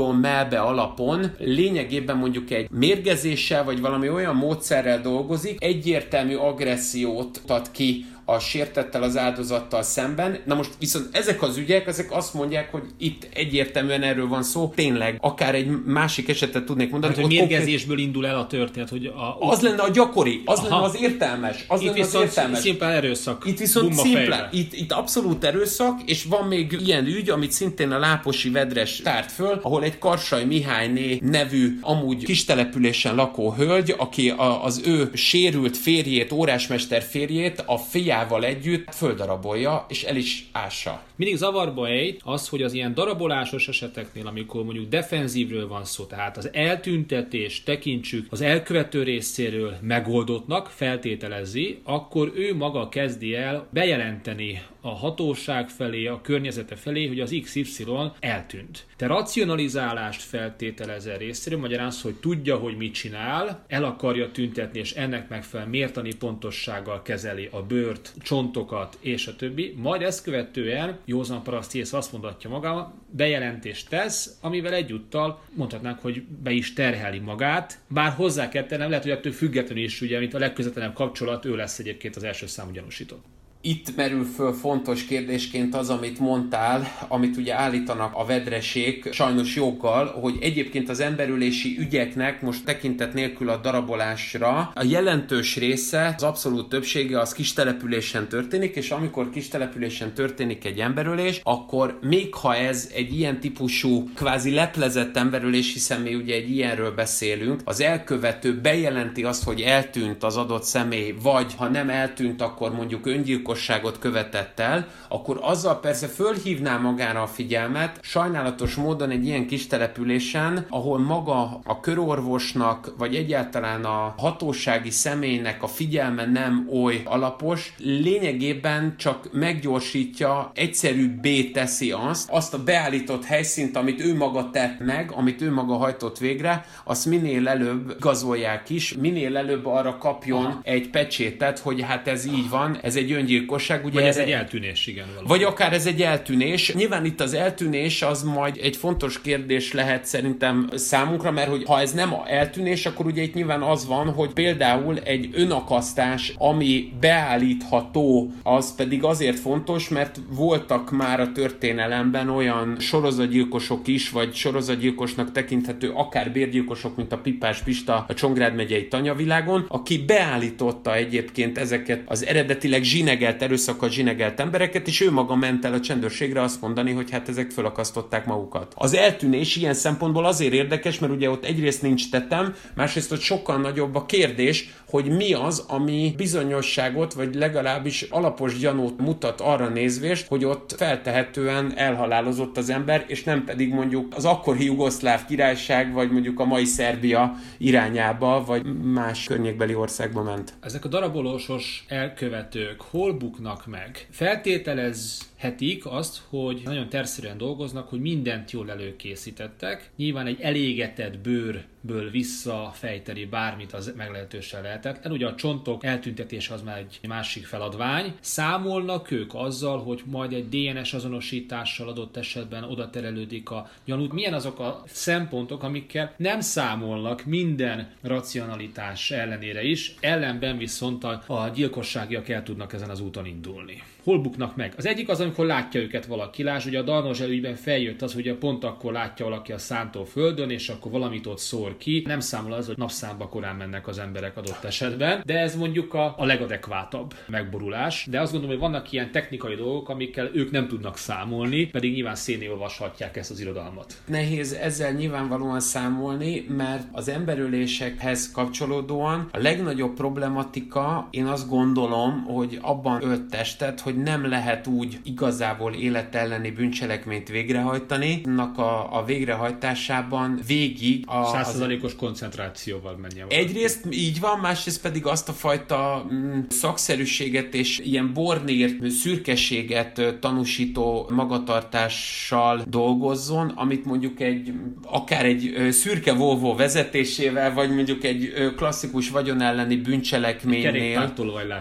hátulról 0.00 0.14
melbe 0.14 0.60
alapon 0.60 1.30
lényegében 1.38 2.16
mondjuk 2.16 2.50
egy 2.50 2.70
mérgezéssel 2.70 3.64
vagy 3.64 3.80
valami 3.80 4.08
olyan 4.08 4.36
módszerrel 4.36 5.00
dolgozik, 5.00 5.62
egyértelmű 5.62 6.34
agressziót 6.34 7.42
ad 7.46 7.70
ki 7.70 8.04
a 8.30 8.38
sértettel, 8.38 9.02
az 9.02 9.16
áldozattal 9.16 9.82
szemben. 9.82 10.38
Na 10.44 10.54
most 10.54 10.70
viszont 10.78 11.08
ezek 11.12 11.42
az 11.42 11.56
ügyek, 11.56 11.86
ezek 11.86 12.12
azt 12.12 12.34
mondják, 12.34 12.70
hogy 12.72 12.82
itt 12.98 13.28
egyértelműen 13.34 14.02
erről 14.02 14.28
van 14.28 14.42
szó, 14.42 14.72
tényleg, 14.74 15.18
akár 15.20 15.54
egy 15.54 15.84
másik 15.84 16.28
esetet 16.28 16.64
tudnék 16.64 16.90
mondani. 16.90 17.14
Hát, 17.14 17.22
hogy 17.22 17.32
mérgezésből 17.32 17.96
konkrét... 17.96 18.06
indul 18.06 18.26
el 18.26 18.38
a 18.38 18.46
történet, 18.46 18.88
hogy 18.88 19.06
a, 19.06 19.36
Az 19.50 19.60
lenne 19.60 19.82
a 19.82 19.90
gyakori, 19.90 20.42
az 20.44 20.58
Aha. 20.58 20.68
lenne 20.68 20.82
az 20.84 20.96
értelmes, 21.00 21.64
az 21.68 21.80
itt 21.80 21.86
lenne 21.86 22.00
az 22.00 22.14
értelmes. 22.14 22.58
szimplán 22.58 22.92
erőszak. 22.92 23.42
Itt 23.46 23.58
viszont 23.58 23.94
szimplán, 23.94 24.48
itt, 24.52 24.72
itt 24.72 24.92
abszolút 24.92 25.44
erőszak, 25.44 26.00
és 26.04 26.24
van 26.24 26.46
még 26.48 26.76
ilyen 26.86 27.06
ügy, 27.06 27.30
amit 27.30 27.52
szintén 27.52 27.90
a 27.90 27.98
Láposi 27.98 28.50
Vedres 28.50 28.96
tárt 28.96 29.32
föl, 29.32 29.58
ahol 29.62 29.82
egy 29.82 29.98
Karsai 29.98 30.44
Mihályné 30.44 31.18
nevű, 31.22 31.78
amúgy 31.80 32.24
kistelepülésen 32.24 33.14
lakó 33.14 33.52
hölgy, 33.52 33.94
aki 33.98 34.30
a, 34.30 34.64
az 34.64 34.80
ő 34.84 35.10
sérült 35.14 35.76
férjét, 35.76 36.32
órásmester 36.32 37.02
férjét 37.02 37.62
a 37.66 37.76
fiá 37.76 38.19
fiával 38.20 38.44
együtt 38.44 38.94
földarabolja, 38.94 39.86
és 39.88 40.04
el 40.04 40.16
is 40.16 40.48
ássa. 40.52 41.02
Mindig 41.16 41.36
zavarba 41.36 41.86
egy 41.86 42.20
az, 42.24 42.48
hogy 42.48 42.62
az 42.62 42.72
ilyen 42.72 42.94
darabolásos 42.94 43.68
eseteknél, 43.68 44.26
amikor 44.26 44.64
mondjuk 44.64 44.88
defenzívről 44.88 45.68
van 45.68 45.84
szó, 45.84 46.04
tehát 46.04 46.36
az 46.36 46.50
eltüntetés 46.52 47.62
tekintsük 47.62 48.26
az 48.30 48.40
elkövető 48.40 49.02
részéről 49.02 49.74
megoldottnak, 49.80 50.66
feltételezi, 50.66 51.80
akkor 51.84 52.32
ő 52.34 52.54
maga 52.54 52.88
kezdi 52.88 53.34
el 53.34 53.66
bejelenteni 53.70 54.62
a 54.80 54.88
hatóság 54.88 55.68
felé, 55.68 56.06
a 56.06 56.20
környezete 56.20 56.76
felé, 56.76 57.06
hogy 57.06 57.20
az 57.20 57.36
XY 57.42 57.84
eltűnt. 58.20 58.86
Te 58.96 59.06
racionalizálást 59.06 60.22
feltételezel 60.22 61.18
részéről, 61.18 61.58
magyarán 61.58 61.86
az, 61.86 62.02
hogy 62.02 62.14
tudja, 62.14 62.56
hogy 62.56 62.76
mit 62.76 62.94
csinál, 62.94 63.64
el 63.68 63.84
akarja 63.84 64.30
tüntetni, 64.30 64.78
és 64.78 64.92
ennek 64.92 65.28
megfelelően 65.28 65.74
mértani 65.76 66.14
pontossággal 66.14 67.02
kezeli 67.02 67.48
a 67.52 67.62
bőrt, 67.62 67.99
csontokat 68.22 68.98
és 69.00 69.26
a 69.26 69.36
többi, 69.36 69.74
majd 69.76 70.02
ezt 70.02 70.22
követően 70.22 70.98
józan 71.04 71.42
parasztész 71.42 71.92
azt 71.92 72.12
mondatja 72.12 72.50
maga, 72.50 72.94
bejelentést 73.10 73.88
tesz, 73.88 74.38
amivel 74.40 74.72
egyúttal 74.72 75.42
mondhatnánk, 75.54 76.00
hogy 76.00 76.22
be 76.22 76.50
is 76.50 76.72
terheli 76.72 77.18
magát, 77.18 77.78
bár 77.88 78.12
hozzá 78.12 78.48
kell 78.48 78.64
tennem, 78.64 78.88
lehet, 78.88 79.04
hogy 79.04 79.12
ettől 79.12 79.32
függetlenül 79.32 79.82
is, 79.82 80.00
ugye, 80.00 80.18
mint 80.18 80.34
a 80.34 80.38
legközelebb 80.38 80.94
kapcsolat, 80.94 81.44
ő 81.44 81.56
lesz 81.56 81.78
egyébként 81.78 82.16
az 82.16 82.22
első 82.22 82.46
számú 82.46 82.70
gyanúsított 82.70 83.24
itt 83.62 83.96
merül 83.96 84.24
föl 84.24 84.52
fontos 84.52 85.04
kérdésként 85.04 85.74
az, 85.74 85.90
amit 85.90 86.18
mondtál, 86.18 86.92
amit 87.08 87.36
ugye 87.36 87.54
állítanak 87.54 88.14
a 88.14 88.24
vedresék, 88.24 89.12
sajnos 89.12 89.56
joggal, 89.56 90.06
hogy 90.06 90.36
egyébként 90.40 90.88
az 90.88 91.00
emberülési 91.00 91.76
ügyeknek 91.78 92.42
most 92.42 92.64
tekintet 92.64 93.14
nélkül 93.14 93.48
a 93.48 93.56
darabolásra 93.56 94.72
a 94.74 94.84
jelentős 94.84 95.56
része, 95.56 96.14
az 96.16 96.22
abszolút 96.22 96.68
többsége 96.68 97.20
az 97.20 97.32
kis 97.32 97.52
településen 97.52 98.28
történik, 98.28 98.76
és 98.76 98.90
amikor 98.90 99.30
kis 99.30 99.48
településen 99.48 100.14
történik 100.14 100.64
egy 100.64 100.78
emberülés, 100.78 101.40
akkor 101.42 101.98
még 102.02 102.34
ha 102.34 102.54
ez 102.54 102.90
egy 102.94 103.18
ilyen 103.18 103.40
típusú 103.40 104.08
kvázi 104.14 104.50
leplezett 104.50 105.16
emberülés, 105.16 105.72
hiszen 105.72 106.00
mi 106.00 106.14
ugye 106.14 106.34
egy 106.34 106.50
ilyenről 106.50 106.94
beszélünk, 106.94 107.60
az 107.64 107.80
elkövető 107.80 108.60
bejelenti 108.60 109.24
azt, 109.24 109.44
hogy 109.44 109.60
eltűnt 109.60 110.22
az 110.22 110.36
adott 110.36 110.64
személy, 110.64 111.14
vagy 111.22 111.54
ha 111.56 111.68
nem 111.68 111.90
eltűnt, 111.90 112.42
akkor 112.42 112.74
mondjuk 112.74 113.06
öngyilkos 113.06 113.48
gyilkosságot 113.50 113.98
követett 113.98 114.60
el, 114.60 114.86
akkor 115.08 115.38
azzal 115.42 115.80
persze 115.80 116.06
fölhívná 116.06 116.76
magára 116.76 117.22
a 117.22 117.26
figyelmet, 117.26 117.98
sajnálatos 118.02 118.74
módon 118.74 119.10
egy 119.10 119.26
ilyen 119.26 119.46
kis 119.46 119.66
településen, 119.66 120.66
ahol 120.68 120.98
maga 120.98 121.60
a 121.64 121.80
körorvosnak, 121.80 122.94
vagy 122.98 123.14
egyáltalán 123.14 123.84
a 123.84 124.14
hatósági 124.18 124.90
személynek 124.90 125.62
a 125.62 125.66
figyelme 125.66 126.26
nem 126.26 126.68
oly 126.72 127.02
alapos, 127.04 127.74
lényegében 127.78 128.94
csak 128.96 129.32
meggyorsítja, 129.32 130.50
egyszerűbbé 130.54 131.44
teszi 131.44 131.92
azt, 131.92 132.30
azt 132.30 132.54
a 132.54 132.62
beállított 132.62 133.24
helyszínt, 133.24 133.76
amit 133.76 134.00
ő 134.00 134.16
maga 134.16 134.50
tett 134.50 134.78
meg, 134.78 135.12
amit 135.16 135.42
ő 135.42 135.52
maga 135.52 135.76
hajtott 135.76 136.18
végre, 136.18 136.64
azt 136.84 137.06
minél 137.06 137.48
előbb 137.48 137.96
gazolják 138.00 138.70
is, 138.70 138.94
minél 138.94 139.36
előbb 139.36 139.66
arra 139.66 139.96
kapjon 139.96 140.60
egy 140.62 140.90
pecsétet, 140.90 141.58
hogy 141.58 141.82
hát 141.82 142.08
ez 142.08 142.26
így 142.26 142.48
van, 142.48 142.78
ez 142.82 142.96
egy 142.96 143.12
öngyilkosság 143.12 143.38
gyilkosság. 143.40 143.84
Ugye 143.84 144.00
Vagy 144.00 144.08
ez 144.08 144.16
egy 144.16 144.30
eltűnés, 144.30 144.86
igen. 144.86 145.06
Valami. 145.08 145.28
Vagy 145.28 145.42
akár 145.42 145.72
ez 145.72 145.86
egy 145.86 146.02
eltűnés. 146.02 146.74
Nyilván 146.74 147.04
itt 147.04 147.20
az 147.20 147.34
eltűnés 147.34 148.02
az 148.02 148.22
majd 148.22 148.58
egy 148.62 148.76
fontos 148.76 149.20
kérdés 149.20 149.72
lehet 149.72 150.04
szerintem 150.04 150.68
számunkra, 150.74 151.30
mert 151.30 151.48
hogy 151.48 151.64
ha 151.64 151.80
ez 151.80 151.92
nem 151.92 152.14
eltűnés, 152.26 152.86
akkor 152.86 153.06
ugye 153.06 153.22
itt 153.22 153.34
nyilván 153.34 153.62
az 153.62 153.86
van, 153.86 154.12
hogy 154.12 154.32
például 154.32 154.98
egy 154.98 155.28
önakasztás, 155.32 156.34
ami 156.38 156.92
beállítható, 157.00 158.32
az 158.42 158.74
pedig 158.74 159.04
azért 159.04 159.38
fontos, 159.38 159.88
mert 159.88 160.20
voltak 160.28 160.90
már 160.90 161.20
a 161.20 161.32
történelemben 161.32 162.28
olyan 162.28 162.76
sorozatgyilkosok 162.78 163.86
is, 163.86 164.10
vagy 164.10 164.34
sorozatgyilkosnak 164.34 165.32
tekinthető 165.32 165.90
akár 165.94 166.32
bérgyilkosok, 166.32 166.96
mint 166.96 167.12
a 167.12 167.18
Pipás 167.18 167.58
Pista 167.62 168.04
a 168.08 168.14
Csongrád 168.14 168.54
megyei 168.54 168.88
tanyavilágon, 168.88 169.64
aki 169.68 169.98
beállította 169.98 170.94
egyébként 170.94 171.58
ezeket 171.58 172.02
az 172.06 172.26
eredetileg 172.26 172.82
zsinegelt 172.82 173.29
zsinegelt, 173.30 173.42
erőszakkal 173.42 173.88
zsinegelt 173.90 174.40
embereket, 174.40 174.86
és 174.86 175.00
ő 175.00 175.10
maga 175.10 175.34
ment 175.34 175.64
el 175.64 175.72
a 175.72 175.80
csendőrségre 175.80 176.42
azt 176.42 176.60
mondani, 176.60 176.92
hogy 176.92 177.10
hát 177.10 177.28
ezek 177.28 177.50
fölakasztották 177.50 178.26
magukat. 178.26 178.72
Az 178.76 178.94
eltűnés 178.94 179.56
ilyen 179.56 179.74
szempontból 179.74 180.24
azért 180.24 180.52
érdekes, 180.52 180.98
mert 180.98 181.12
ugye 181.12 181.30
ott 181.30 181.44
egyrészt 181.44 181.82
nincs 181.82 182.10
tetem, 182.10 182.54
másrészt 182.74 183.12
ott 183.12 183.20
sokkal 183.20 183.60
nagyobb 183.60 183.94
a 183.94 184.06
kérdés, 184.06 184.74
hogy 184.88 185.04
mi 185.16 185.32
az, 185.32 185.64
ami 185.68 186.14
bizonyosságot, 186.16 187.12
vagy 187.12 187.34
legalábbis 187.34 188.02
alapos 188.02 188.58
gyanút 188.58 189.00
mutat 189.00 189.40
arra 189.40 189.68
nézvést, 189.68 190.26
hogy 190.26 190.44
ott 190.44 190.74
feltehetően 190.76 191.72
elhalálozott 191.76 192.56
az 192.56 192.70
ember, 192.70 193.04
és 193.06 193.24
nem 193.24 193.44
pedig 193.44 193.72
mondjuk 193.72 194.14
az 194.16 194.24
akkori 194.24 194.64
jugoszláv 194.64 195.24
királyság, 195.26 195.92
vagy 195.92 196.10
mondjuk 196.10 196.40
a 196.40 196.44
mai 196.44 196.64
Szerbia 196.64 197.34
irányába, 197.58 198.44
vagy 198.46 198.62
más 198.82 199.24
környékbeli 199.24 199.74
országba 199.74 200.22
ment. 200.22 200.52
Ezek 200.60 200.84
a 200.84 200.88
darabolósos 200.88 201.84
elkövetők 201.88 202.80
hol 202.80 203.12
buknak 203.20 203.66
meg? 203.66 204.06
Feltételez 204.10 205.29
elkövethetik 205.40 205.86
azt, 205.86 206.22
hogy 206.28 206.60
nagyon 206.64 206.88
terszerűen 206.88 207.38
dolgoznak, 207.38 207.88
hogy 207.88 208.00
mindent 208.00 208.50
jól 208.50 208.70
előkészítettek. 208.70 209.90
Nyilván 209.96 210.26
egy 210.26 210.40
elégetett 210.40 211.18
bőrből 211.18 212.10
visszafejteni 212.10 213.24
bármit 213.24 213.72
az 213.72 213.92
meglehetősen 213.96 214.62
lehetetlen. 214.62 215.12
Ugye 215.12 215.26
a 215.26 215.34
csontok 215.34 215.84
eltüntetése 215.84 216.54
az 216.54 216.62
már 216.62 216.78
egy 216.78 217.08
másik 217.08 217.46
feladvány. 217.46 218.14
Számolnak 218.20 219.10
ők 219.10 219.34
azzal, 219.34 219.82
hogy 219.82 220.02
majd 220.04 220.32
egy 220.32 220.48
DNS 220.48 220.94
azonosítással 220.94 221.88
adott 221.88 222.16
esetben 222.16 222.64
oda 222.64 222.90
terelődik 222.90 223.50
a 223.50 223.70
gyanút. 223.84 224.12
Milyen 224.12 224.34
azok 224.34 224.58
a 224.58 224.82
szempontok, 224.86 225.62
amikkel 225.62 226.14
nem 226.16 226.40
számolnak 226.40 227.24
minden 227.24 227.90
racionalitás 228.02 229.10
ellenére 229.10 229.62
is, 229.62 229.94
ellenben 230.00 230.58
viszont 230.58 231.04
a, 231.04 231.22
a 231.26 231.48
gyilkosságiak 231.48 232.28
el 232.28 232.42
tudnak 232.42 232.72
ezen 232.72 232.90
az 232.90 233.00
úton 233.00 233.26
indulni 233.26 233.82
hol 234.04 234.18
buknak 234.18 234.56
meg. 234.56 234.72
Az 234.76 234.86
egyik 234.86 235.08
az, 235.08 235.20
amikor 235.20 235.46
látja 235.46 235.80
őket 235.80 236.06
valaki. 236.06 236.42
Lásd, 236.42 236.64
hogy 236.64 236.76
a 236.76 236.82
Darnozs 236.82 237.20
előgyben 237.20 237.54
feljött 237.54 238.02
az, 238.02 238.14
hogy 238.14 238.34
pont 238.34 238.64
akkor 238.64 238.92
látja 238.92 239.24
valaki 239.24 239.52
a 239.52 239.58
szántól 239.58 240.06
földön, 240.06 240.50
és 240.50 240.68
akkor 240.68 240.90
valamit 240.90 241.26
ott 241.26 241.38
szór 241.38 241.76
ki. 241.76 242.02
Nem 242.06 242.20
számol 242.20 242.52
az, 242.52 242.66
hogy 242.66 242.76
napszámba 242.76 243.28
korán 243.28 243.56
mennek 243.56 243.88
az 243.88 243.98
emberek 243.98 244.36
adott 244.36 244.64
esetben, 244.64 245.22
de 245.24 245.38
ez 245.38 245.56
mondjuk 245.56 245.94
a, 245.94 246.14
a 246.18 246.24
legadekvátabb 246.24 247.14
megborulás. 247.26 248.06
De 248.10 248.20
azt 248.20 248.32
gondolom, 248.32 248.56
hogy 248.56 248.70
vannak 248.70 248.92
ilyen 248.92 249.10
technikai 249.10 249.54
dolgok, 249.54 249.88
amikkel 249.88 250.30
ők 250.34 250.50
nem 250.50 250.68
tudnak 250.68 250.96
számolni, 250.96 251.66
pedig 251.66 251.92
nyilván 251.92 252.14
széné 252.14 252.48
olvashatják 252.48 253.16
ezt 253.16 253.30
az 253.30 253.40
irodalmat. 253.40 253.94
Nehéz 254.06 254.52
ezzel 254.52 254.92
nyilvánvalóan 254.92 255.60
számolni, 255.60 256.46
mert 256.48 256.88
az 256.92 257.08
emberölésekhez 257.08 258.30
kapcsolódóan 258.32 259.28
a 259.32 259.38
legnagyobb 259.38 259.94
problematika, 259.94 261.08
én 261.10 261.26
azt 261.26 261.48
gondolom, 261.48 262.24
hogy 262.24 262.58
abban 262.60 263.02
ölt 263.02 263.22
testet, 263.22 263.80
hogy 263.80 263.89
nem 263.96 264.28
lehet 264.28 264.66
úgy 264.66 264.98
igazából 265.02 265.72
élet 265.72 266.14
elleni 266.14 266.50
bűncselekményt 266.50 267.28
végrehajtani, 267.28 268.20
annak 268.24 268.58
a, 268.58 268.98
a 268.98 269.04
végrehajtásában 269.04 270.40
végig 270.46 271.04
a... 271.06 271.24
Százszerzalékos 271.24 271.96
koncentrációval 271.96 272.96
menjen. 272.96 273.26
Egyrészt 273.28 273.86
így 273.90 274.20
van, 274.20 274.38
másrészt 274.38 274.80
pedig 274.80 275.06
azt 275.06 275.28
a 275.28 275.32
fajta 275.32 276.06
mm, 276.12 276.40
szakszerűséget 276.48 277.54
és 277.54 277.78
ilyen 277.78 278.12
bornírt 278.12 278.90
szürkeséget 278.90 280.16
tanúsító 280.20 281.10
magatartással 281.14 282.62
dolgozzon, 282.68 283.48
amit 283.48 283.84
mondjuk 283.84 284.20
egy 284.20 284.52
akár 284.84 285.24
egy 285.24 285.68
szürke 285.70 286.12
Volvo 286.12 286.54
vezetésével, 286.54 287.54
vagy 287.54 287.74
mondjuk 287.74 288.04
egy 288.04 288.32
klasszikus 288.56 289.10
vagyon 289.10 289.40
elleni 289.40 289.76
bűncselekménynél. 289.76 291.12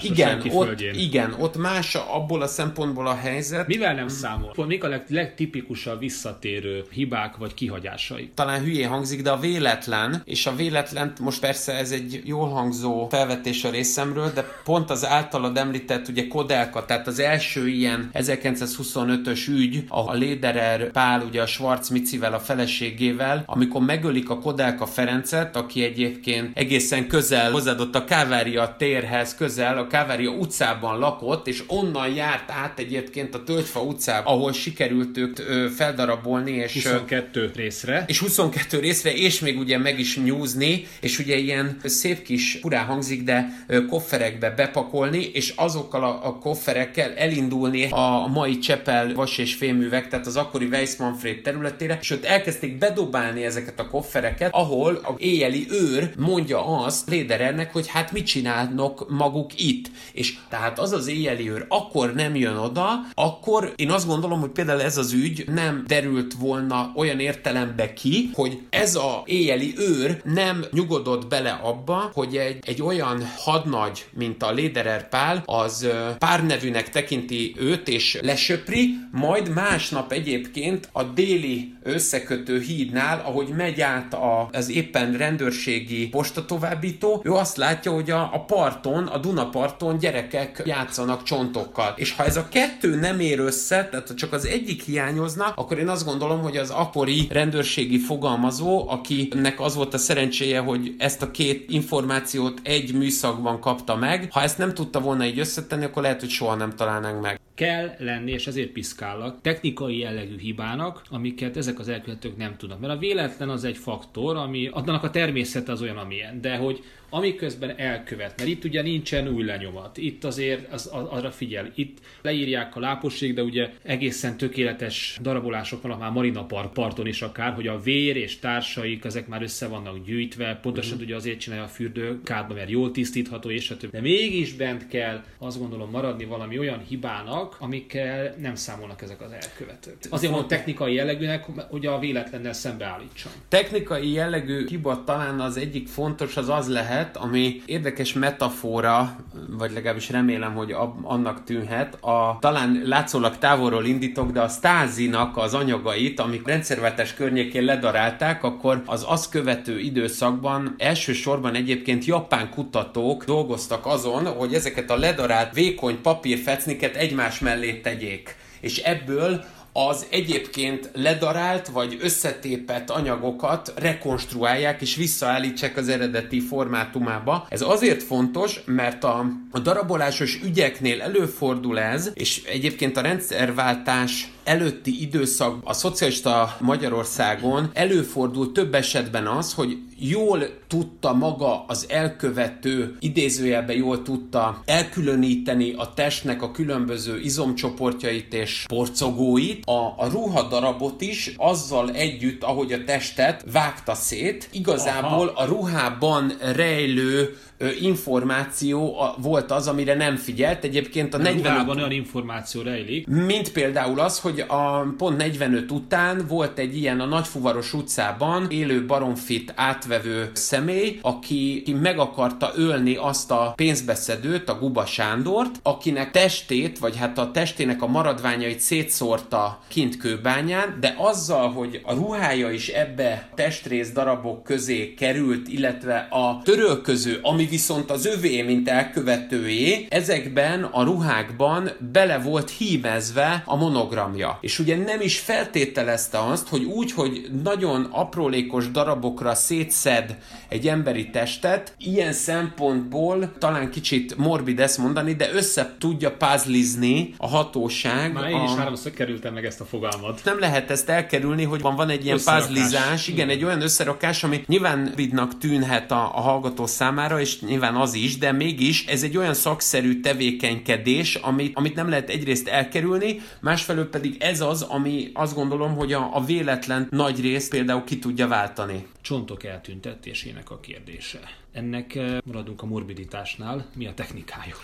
Igen, 0.02 0.42
ott, 0.50 0.82
igen, 0.94 1.36
ott 1.40 1.58
más 1.58 1.96
abból 2.20 2.42
a 2.42 2.48
szempontból 2.48 3.08
a 3.08 3.16
helyzet. 3.16 3.68
Mivel 3.68 3.94
nem 3.94 4.08
számol? 4.08 4.54
Mik 4.68 4.84
a 4.84 4.88
leg, 4.88 5.04
legtipikusabb 5.08 6.00
visszatérő 6.00 6.84
hibák 6.92 7.38
vagy 7.38 7.54
kihagyásai? 7.54 8.32
Talán 8.34 8.62
hülyén 8.62 8.88
hangzik, 8.88 9.22
de 9.22 9.32
a 9.32 9.40
véletlen, 9.40 10.22
és 10.26 10.46
a 10.46 10.56
véletlen 10.56 11.14
most 11.22 11.40
persze 11.40 11.74
ez 11.74 11.92
egy 11.92 12.22
jól 12.24 12.50
hangzó 12.50 13.08
felvetés 13.10 13.64
a 13.64 13.70
részemről, 13.70 14.32
de 14.34 14.46
pont 14.64 14.90
az 14.90 15.06
általad 15.06 15.58
említett 15.58 16.08
ugye 16.08 16.28
Kodelka, 16.28 16.86
tehát 16.86 17.08
az 17.08 17.20
első 17.20 17.68
ilyen 17.68 18.10
1925-ös 18.14 19.48
ügy, 19.48 19.84
a 19.88 20.14
Lederer 20.14 20.92
Pál 20.92 21.22
ugye 21.22 21.42
a 21.42 21.46
Schwarz 21.46 21.90
Micivel, 21.90 22.34
a 22.34 22.40
feleségével, 22.40 23.44
amikor 23.46 23.82
megölik 23.82 24.30
a 24.30 24.40
Kodelka 24.40 24.86
Ferencet, 24.86 25.56
aki 25.56 25.84
egyébként 25.84 26.58
egészen 26.58 27.08
közel 27.08 27.52
hozzáadott 27.52 27.96
a 27.96 28.04
Kávária 28.04 28.76
térhez, 28.78 29.36
közel 29.36 29.78
a 29.78 29.88
Kávária 29.88 30.30
utcában 30.30 31.00
lakott, 31.00 31.48
és 31.48 31.64
onnan 31.68 32.09
járt 32.16 32.52
át 32.52 32.80
egyébként 32.80 33.36
a 33.36 33.44
Tölgyfa 33.44 33.82
utcába, 33.82 34.30
ahol 34.30 34.54
sikerült 34.54 35.18
őt 35.18 35.40
ö, 35.40 35.68
feldarabolni, 35.76 36.52
és 36.52 36.74
22 36.74 37.52
részre. 37.56 38.04
És 38.08 38.20
22 38.20 38.80
részre, 38.80 39.14
és 39.14 39.40
még 39.40 39.58
ugye 39.60 39.78
meg 39.78 40.00
is 40.00 40.18
nyúzni, 40.18 40.88
és 41.02 41.20
ugye 41.20 41.36
ilyen 41.36 41.78
szép 41.84 42.22
kis 42.22 42.58
furán 42.62 42.86
hangzik, 42.86 43.24
de 43.24 43.64
ö, 43.68 43.86
kofferekbe 43.86 44.50
bepakolni, 44.50 45.30
és 45.34 45.54
azokkal 45.56 46.04
a, 46.04 46.28
a 46.28 46.38
kofferekkel 46.38 47.14
elindulni 47.16 47.88
a 47.90 48.28
mai 48.28 48.58
Csepel 48.58 49.14
vas 49.14 49.38
és 49.38 49.54
féművek, 49.54 50.08
tehát 50.08 50.28
az 50.28 50.36
akkori 50.36 50.66
Weiss 50.66 50.96
Manfred 50.96 51.42
területére, 51.42 51.98
és 52.02 52.12
ott 52.12 52.26
elkezdték 52.26 52.78
bedobálni 52.78 53.46
ezeket 53.46 53.80
a 53.80 53.88
koffereket, 53.88 54.54
ahol 54.54 54.96
a 54.96 55.14
éjjeli 55.18 55.68
őr 55.70 56.12
mondja 56.18 56.66
azt 56.66 57.10
Léderernek, 57.10 57.74
hogy 57.74 57.88
hát 57.88 58.12
mit 58.12 58.26
csinálnak 58.26 59.10
maguk 59.10 59.52
itt. 59.62 59.88
És 60.12 60.38
tehát 60.50 60.80
az 60.80 60.92
az 60.92 61.08
éjjeli 61.08 61.50
őr 61.50 61.66
akkor 61.68 61.99
akkor 62.00 62.14
nem 62.14 62.36
jön 62.36 62.58
oda, 62.58 62.90
akkor 63.14 63.74
én 63.76 63.92
azt 63.92 64.08
gondolom, 64.08 64.40
hogy 64.40 64.50
például 64.50 64.82
ez 64.82 64.98
az 64.98 65.14
ügy 65.14 65.44
nem 65.54 65.84
derült 65.88 66.34
volna 66.34 66.92
olyan 66.96 67.20
értelembe 67.20 67.94
ki, 67.94 68.30
hogy 68.34 68.60
ez 68.70 68.96
a 68.96 69.24
éjjeli 69.26 69.74
őr 69.78 70.22
nem 70.24 70.66
nyugodott 70.72 71.28
bele 71.28 71.60
abba, 71.64 72.12
hogy 72.14 72.36
egy, 72.38 72.58
egy 72.66 72.82
olyan 72.82 73.28
hadnagy, 73.38 74.06
mint 74.14 74.44
a 74.44 74.52
Lederer 74.52 75.10
Pál, 75.10 75.44
az 75.46 75.88
párnevűnek 76.18 76.90
tekinti 76.90 77.56
őt 77.58 77.88
és 77.88 78.20
lesöpri, 78.22 78.96
majd 79.12 79.50
másnap 79.50 80.12
egyébként 80.12 80.90
a 80.92 81.04
déli 81.04 81.74
összekötő 81.84 82.60
hídnál, 82.60 83.22
ahogy 83.26 83.48
megy 83.48 83.82
át 83.82 84.14
a, 84.14 84.50
az 84.52 84.70
éppen 84.70 85.18
rendőrségi 85.18 86.08
postatovábbító, 86.08 87.22
ő 87.24 87.32
azt 87.32 87.58
látja, 87.58 87.92
hogy 87.92 88.10
a, 88.12 88.30
a 88.34 88.40
parton, 88.40 89.08
a 89.08 89.18
Dunaparton 89.18 89.98
gyerekek 89.98 90.62
játszanak 90.66 91.24
csontokkal. 91.24 91.89
És 91.96 92.14
ha 92.16 92.26
ez 92.26 92.38
a 92.38 92.48
kettő 92.50 92.96
nem 92.96 93.20
ér 93.20 93.40
össze, 93.40 93.88
tehát 93.92 94.16
csak 94.16 94.34
az 94.34 94.46
egyik 94.46 94.82
hiányozna, 94.82 95.46
akkor 95.56 95.80
én 95.80 95.88
azt 95.88 96.06
gondolom, 96.06 96.42
hogy 96.42 96.58
az 96.58 96.70
apori 96.70 97.28
rendőrségi 97.30 97.98
fogalmazó, 97.98 98.90
akinek 98.90 99.60
az 99.60 99.76
volt 99.76 99.94
a 99.94 99.98
szerencséje, 99.98 100.60
hogy 100.60 100.96
ezt 100.98 101.22
a 101.22 101.32
két 101.32 101.70
információt 101.70 102.60
egy 102.64 102.94
műszakban 102.94 103.60
kapta 103.60 103.96
meg, 103.96 104.28
ha 104.32 104.42
ezt 104.42 104.58
nem 104.58 104.74
tudta 104.74 105.00
volna 105.00 105.26
így 105.26 105.40
összetenni, 105.40 105.86
akkor 105.86 106.02
lehet, 106.02 106.20
hogy 106.20 106.30
soha 106.30 106.56
nem 106.56 106.76
találnánk 106.76 107.22
meg 107.22 107.40
kell 107.60 107.96
lenni, 107.98 108.32
és 108.32 108.48
ezért 108.48 108.70
piszkálnak, 108.70 109.42
technikai 109.42 109.98
jellegű 109.98 110.38
hibának, 110.38 111.02
amiket 111.10 111.58
ezek 111.58 111.80
az 111.80 111.88
elkövetők 111.88 112.38
nem 112.38 112.58
tudnak. 112.58 112.80
Mert 112.80 112.94
a 112.94 112.98
véletlen 112.98 113.50
az 113.50 113.64
egy 113.64 113.78
faktor, 113.78 114.36
ami 114.36 114.70
annak 114.72 115.04
a 115.04 115.10
természete 115.10 115.72
az 115.72 115.82
olyan, 115.82 115.98
amilyen, 115.98 116.42
de 116.42 116.56
hogy 116.56 116.84
amiközben 117.10 117.78
elkövet, 117.78 118.38
mert 118.38 118.50
itt 118.50 118.64
ugye 118.64 118.82
nincsen 118.82 119.28
új 119.28 119.44
lenyomat, 119.44 119.98
itt 119.98 120.24
azért 120.24 120.74
az, 120.74 120.90
az, 120.94 121.04
arra 121.04 121.32
figyel, 121.32 121.72
itt 121.76 121.98
leírják 122.22 122.76
a 122.76 122.80
láposség, 122.80 123.34
de 123.34 123.44
ugye 123.44 123.70
egészen 123.84 124.38
tökéletes 124.38 125.18
darabolások 125.22 125.82
vannak 125.82 126.00
már 126.00 126.12
Marina 126.12 126.46
Park 126.46 126.74
parton 126.74 127.08
is 127.08 127.22
akár, 127.22 127.54
hogy 127.54 127.68
a 127.68 127.80
vér 127.80 128.16
és 128.16 128.40
társaik 128.40 129.06
ezek 129.06 129.28
már 129.28 129.42
össze 129.42 129.68
vannak 129.68 130.06
gyűjtve, 130.06 130.60
pontosan 130.62 130.92
uh-huh. 130.92 131.08
ugye 131.08 131.16
azért 131.16 131.40
csinálja 131.40 131.64
a 131.64 131.68
fürdő 131.68 132.22
kádba, 132.24 132.54
mert 132.54 132.70
jól 132.70 132.92
tisztítható 132.92 133.50
és 133.50 133.70
a 133.70 133.78
többi. 133.78 133.96
De 133.96 134.02
mégis 134.02 134.54
bent 134.54 134.88
kell 134.88 135.24
azt 135.38 135.60
gondolom 135.60 135.90
maradni 135.90 136.26
valami 136.26 136.60
olyan 136.60 136.84
hibának, 136.88 137.49
amikkel 137.60 138.36
nem 138.38 138.56
számolnak 138.56 139.02
ezek 139.02 139.22
az 139.22 139.32
elkövetők. 139.32 139.98
Azért 140.10 140.32
mondom 140.32 140.50
technikai 140.50 140.94
jellegűnek, 140.94 141.46
hogy 141.70 141.86
a 141.86 142.00
véletlennel 142.00 142.54
szembeállítson. 142.54 143.32
Technikai 143.48 144.12
jellegű 144.12 144.68
hiba 144.68 145.04
talán 145.04 145.40
az 145.40 145.58
egyik 145.58 145.88
fontos 145.88 146.38
az 146.38 146.50
az 146.50 146.68
lehet, 146.68 146.88
lehet, 147.00 147.18
ami 147.18 147.62
érdekes 147.66 148.14
metafora, 148.14 149.16
vagy 149.50 149.72
legalábbis 149.72 150.10
remélem, 150.10 150.54
hogy 150.54 150.76
annak 151.02 151.44
tűnhet, 151.44 152.04
a 152.04 152.38
talán 152.42 152.82
látszólag 152.86 153.38
távolról 153.38 153.86
indítok, 153.86 154.32
de 154.32 154.42
a 154.42 154.48
stázinak 154.48 155.38
az 155.38 155.54
anyagait, 155.54 156.20
amik 156.20 156.48
rendszerváltás 156.48 157.14
környékén 157.14 157.64
ledarálták, 157.64 158.44
akkor 158.44 158.82
az 158.86 159.06
azt 159.08 159.30
követő 159.30 159.80
időszakban 159.80 160.76
elsősorban 160.78 161.56
egyébként 161.56 162.06
japán 162.06 162.50
kutatók 162.50 163.26
dolgoztak 163.26 163.86
azon, 163.86 164.26
hogy 164.26 164.54
ezeket 164.54 164.90
a 164.90 164.98
ledarált 164.98 165.54
vékony 165.54 166.02
papírfecniket 166.02 166.96
egymás 166.96 167.39
mellé 167.40 167.74
tegyék. 167.74 168.36
És 168.62 168.78
ebből 168.78 169.46
az 169.74 170.06
egyébként 170.10 170.90
ledarált 170.94 171.68
vagy 171.68 171.98
összetépett 172.02 172.90
anyagokat 172.90 173.74
rekonstruálják 173.76 174.82
és 174.82 174.96
visszaállítsák 174.96 175.78
az 175.78 175.90
eredeti 175.90 176.40
formátumába. 176.40 177.48
Ez 177.50 177.62
azért 177.62 178.04
fontos, 178.04 178.62
mert 178.66 179.04
a, 179.04 179.26
a 179.52 179.60
darabolásos 179.60 180.40
ügyeknél 180.44 181.02
előfordul 181.02 181.80
ez, 181.80 182.12
és 182.14 182.44
egyébként 182.44 182.98
a 182.98 183.02
rendszerváltás 183.02 184.32
előtti 184.50 185.02
időszak 185.02 185.56
a 185.64 185.74
szocialista 185.74 186.56
Magyarországon 186.60 187.70
előfordult 187.74 188.54
több 188.54 188.74
esetben 188.74 189.28
az, 189.28 189.54
hogy 189.54 189.78
jól 190.00 190.44
tudta 190.68 191.14
maga 191.14 191.66
az 191.68 191.86
elkövető, 191.90 192.96
idézőjelben 193.00 193.76
jól 193.76 194.02
tudta 194.02 194.62
elkülöníteni 194.66 195.74
a 195.78 195.94
testnek 195.94 196.42
a 196.42 196.52
különböző 196.52 197.20
izomcsoportjait 197.20 198.34
és 198.34 198.66
porcogóit, 198.68 199.66
a, 199.66 199.94
a 199.98 200.08
ruhadarabot 200.12 201.02
is 201.02 201.34
azzal 201.38 201.92
együtt, 201.92 202.44
ahogy 202.44 202.74
a 202.74 202.84
testet 202.84 203.44
vágta 203.52 203.94
szét, 203.94 204.50
igazából 204.52 205.28
Aha. 205.28 205.44
a 205.44 205.46
ruhában 205.46 206.34
rejlő 206.56 207.38
információ 207.82 208.98
volt 209.18 209.52
az, 209.52 209.68
amire 209.68 209.96
nem 209.96 210.16
figyelt. 210.16 210.64
Egyébként 210.64 211.14
a, 211.14 211.18
a 211.18 211.22
45... 211.22 211.76
olyan 211.76 211.92
információ 211.92 212.62
rejlik. 212.62 213.08
Mint 213.08 213.52
például 213.52 214.00
az, 214.00 214.20
hogy 214.20 214.40
a 214.48 214.94
pont 214.98 215.18
45 215.18 215.72
után 215.72 216.26
volt 216.28 216.60
egy 216.60 216.78
ilyen 216.78 217.00
a 217.00 217.06
Nagyfuvaros 217.06 217.74
utcában 217.74 218.48
élő 218.50 218.86
baromfit 218.86 219.54
átvevő 219.56 220.30
személy, 220.34 221.00
aki, 221.02 221.60
aki 221.62 221.74
meg 221.74 222.00
akarta 222.00 222.52
ölni 222.56 222.96
azt 222.96 223.32
a 223.32 223.54
pénzbeszedőt, 223.56 224.50
a 224.50 224.60
Guba 224.60 224.86
Sándort, 224.86 225.60
akinek 225.64 226.12
testét, 226.12 226.80
vagy 226.80 226.98
hát 226.98 227.18
a 227.18 227.32
testének 227.32 227.82
a 227.82 227.88
maradványait 227.88 228.60
szétszórta 228.60 229.60
kint 229.68 229.98
kőbányán, 229.98 230.78
de 230.80 230.96
azzal, 230.98 231.52
hogy 231.52 231.82
a 231.84 231.94
ruhája 231.94 232.52
is 232.52 232.68
ebbe 232.68 233.30
testrész 233.36 233.92
darabok 233.92 234.44
közé 234.44 234.94
került, 234.94 235.48
illetve 235.48 236.08
a 236.10 236.42
törölköző, 236.44 237.20
ami 237.22 237.48
viszont 237.50 237.92
az 237.92 238.06
övé, 238.06 238.42
mint 238.42 238.70
elkövetőjé, 238.70 239.86
ezekben 239.90 240.64
a 240.64 240.84
ruhákban 240.84 241.70
bele 241.92 242.20
volt 242.20 242.50
hímezve 242.50 243.44
a 243.46 243.56
monogramja. 243.56 244.38
És 244.42 244.60
ugye 244.60 244.78
nem 244.78 245.02
is 245.02 245.20
feltételezte 245.20 246.20
azt, 246.20 246.48
hogy 246.48 246.64
úgy, 246.64 246.92
hogy 246.92 247.30
nagyon 247.44 247.88
aprólékos 247.92 248.72
darabokra 248.72 249.36
szétszed 249.36 250.18
egy 250.48 250.68
emberi 250.68 251.10
testet, 251.10 251.74
ilyen 251.78 252.14
szempontból 252.14 253.32
talán 253.38 253.72
kicsit 253.72 254.18
morbid 254.18 254.60
ezt 254.60 254.78
mondani, 254.78 255.14
de 255.14 255.30
össze 255.34 255.76
tudja 255.80 256.12
pázlizni 256.12 257.14
a 257.18 257.28
hatóság. 257.28 258.14
Már 258.14 258.30
én 258.30 258.44
is 258.44 258.52
háromszor 258.52 258.92
kerültem 258.92 259.34
meg 259.34 259.46
ezt 259.46 259.62
a 259.62 259.66
fogalmat. 259.66 260.22
Nem 260.24 260.40
lehet 260.40 260.72
ezt 260.72 260.90
elkerülni, 260.90 261.44
hogy 261.44 261.62
van, 261.62 261.76
van 261.76 261.90
egy 261.90 262.06
ilyen 262.06 262.20
pázlizás, 262.26 263.08
igen, 263.08 263.28
igen, 263.28 263.38
egy 263.38 263.44
olyan 263.44 263.62
összerakás, 263.62 264.24
ami 264.24 264.44
nyilván 264.48 264.94
vidnak 264.96 265.38
tűnhet 265.38 265.92
a, 265.92 266.12
a 266.16 266.22
hallgató 266.22 266.66
számára, 266.66 267.20
és 267.20 267.39
nyilván 267.42 267.76
az 267.76 267.94
is, 267.94 268.18
de 268.18 268.32
mégis 268.32 268.86
ez 268.86 269.04
egy 269.04 269.18
olyan 269.18 269.34
szakszerű 269.34 270.00
tevékenykedés, 270.00 271.16
amit, 271.16 271.58
amit 271.58 271.76
nem 271.76 271.90
lehet 271.90 272.10
egyrészt 272.10 272.48
elkerülni, 272.48 273.22
másfelől 273.42 273.90
pedig 273.90 274.16
ez 274.20 274.42
az, 274.42 274.62
ami 274.62 275.12
azt 275.14 275.36
gondolom, 275.36 275.76
hogy 275.76 275.94
a, 275.94 276.16
a 276.16 276.24
véletlen 276.26 276.88
nagy 276.92 277.22
részt 277.22 277.50
például 277.50 277.84
ki 277.84 278.00
tudja 278.00 278.28
váltani. 278.28 278.88
Csontok 279.02 279.44
eltüntetésének 279.44 280.52
a 280.52 280.60
kérdése. 280.60 281.20
Ennek 281.52 281.96
eh, 281.96 282.18
maradunk 282.26 282.62
a 282.62 282.66
morbiditásnál, 282.66 283.66
mi 283.76 283.88
a 283.88 283.94
technikája? 283.94 284.56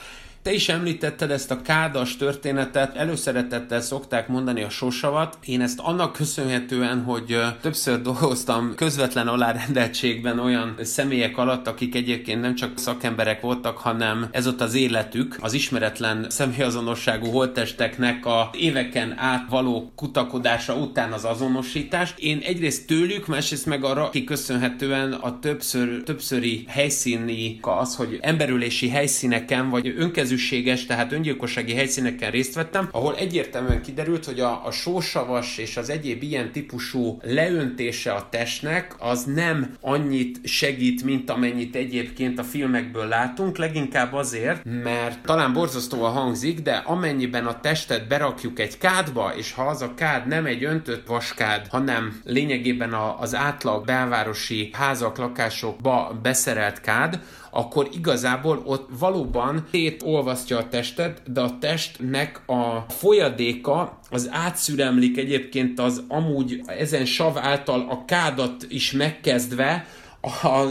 Te 0.46 0.54
is 0.54 0.70
említetted 0.70 1.32
ezt 1.32 1.52
a 1.52 1.62
kádas 1.62 2.18
történetet, 2.18 2.96
előszeretettel 2.96 3.82
szokták 3.82 4.28
mondani 4.28 4.64
a 4.64 4.70
sosavat. 4.70 5.38
Én 5.46 5.62
ezt 5.62 5.80
annak 5.80 6.14
köszönhetően, 6.14 7.04
hogy 7.04 7.38
többször 7.62 8.02
dolgoztam 8.02 8.74
közvetlen 8.76 9.28
alárendeltségben 9.28 10.40
olyan 10.40 10.76
személyek 10.82 11.38
alatt, 11.38 11.68
akik 11.68 11.96
egyébként 11.96 12.42
nem 12.42 12.56
csak 12.56 12.78
szakemberek 12.78 13.42
voltak, 13.42 13.78
hanem 13.78 14.28
ez 14.32 14.48
ott 14.48 14.62
az 14.62 14.74
életük, 14.74 15.38
az 15.42 15.54
ismeretlen 15.54 16.26
személyazonosságú 16.30 17.26
holttesteknek 17.26 18.26
a 18.26 18.50
éveken 18.54 19.14
át 19.18 19.50
való 19.50 19.92
kutakodása 19.96 20.76
után 20.76 21.12
az 21.12 21.24
azonosítás. 21.24 22.14
Én 22.18 22.42
egyrészt 22.44 22.88
tőlük, 22.88 23.28
másrészt 23.28 23.66
meg 23.66 23.84
arra 23.84 24.10
kiköszönhetően 24.10 25.14
a 25.14 25.40
többször, 25.40 26.04
többszöri 26.04 26.66
helyszíni 26.68 27.60
az, 27.62 27.96
hogy 27.96 28.18
emberülési 28.22 28.90
helyszíneken 28.90 29.70
vagy 29.70 29.94
önkező 29.98 30.34
rendszerűséges, 30.36 30.86
tehát 30.86 31.12
öngyilkossági 31.12 31.74
helyszíneken 31.74 32.32
részt 32.32 32.56
vettem, 32.56 32.88
ahol 32.92 33.16
egyértelműen 33.16 33.82
kiderült, 33.82 34.26
hogy 34.26 34.40
a, 34.40 34.66
a 34.66 34.72
sósavas 34.72 35.58
és 35.58 35.78
az 35.78 35.90
egyéb 35.90 36.24
ilyen 36.24 36.52
típusú 36.52 37.20
leöntése 37.22 38.12
a 38.12 38.28
testnek 38.30 38.96
az 39.00 39.24
nem 39.24 39.76
annyit 39.82 40.48
segít, 40.48 41.04
mint 41.04 41.30
amennyit 41.30 41.76
egyébként 41.76 42.40
a 42.40 42.44
filmekből 42.44 43.08
látunk, 43.08 43.58
leginkább 43.58 44.14
azért, 44.14 44.64
mert 44.84 45.24
talán 45.24 45.54
borzasztóan 45.54 46.12
hangzik, 46.12 46.60
de 46.60 46.84
amennyiben 46.86 47.46
a 47.46 47.60
testet 47.60 48.08
berakjuk 48.08 48.60
egy 48.60 48.78
kádba, 48.78 49.34
és 49.38 49.54
ha 49.54 49.64
az 49.64 49.82
a 49.82 49.94
kád 49.94 50.28
nem 50.28 50.46
egy 50.46 50.64
öntött 50.64 51.08
vaskád, 51.08 51.68
hanem 51.68 52.20
lényegében 52.24 52.94
a, 52.94 53.20
az 53.20 53.36
átlag 53.36 53.86
belvárosi 53.86 54.70
házak, 54.74 55.18
lakásokba 55.18 56.20
beszerelt 56.22 56.82
kád, 56.82 57.20
akkor 57.56 57.90
igazából 57.94 58.62
ott 58.66 58.90
valóban 59.00 59.68
olvasztja 60.04 60.58
a 60.58 60.68
testet, 60.68 61.32
de 61.32 61.42
a 61.42 61.58
testnek 61.60 62.42
a 62.48 62.86
folyadéka 62.88 64.00
az 64.10 64.30
átszüremlik 64.32 65.18
egyébként 65.18 65.80
az 65.80 66.04
amúgy 66.08 66.62
ezen 66.66 67.06
sav 67.06 67.38
által 67.38 67.88
a 67.90 68.06
kádat 68.06 68.66
is 68.70 68.92
megkezdve, 68.92 69.88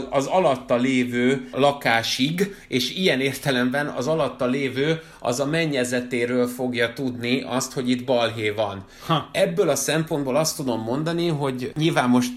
az 0.09 0.25
alatta 0.25 0.75
lévő 0.75 1.49
lakásig, 1.51 2.55
és 2.67 2.95
ilyen 2.95 3.19
értelemben 3.19 3.87
az 3.87 4.07
alatta 4.07 4.45
lévő 4.45 5.01
az 5.19 5.39
a 5.39 5.45
mennyezetéről 5.45 6.47
fogja 6.47 6.93
tudni 6.93 7.41
azt, 7.41 7.73
hogy 7.73 7.89
itt 7.89 8.05
balhé 8.05 8.49
van. 8.49 8.85
Ha. 9.05 9.29
Ebből 9.31 9.69
a 9.69 9.75
szempontból 9.75 10.35
azt 10.35 10.55
tudom 10.55 10.81
mondani, 10.81 11.27
hogy 11.27 11.71
nyilván 11.77 12.09
most, 12.09 12.31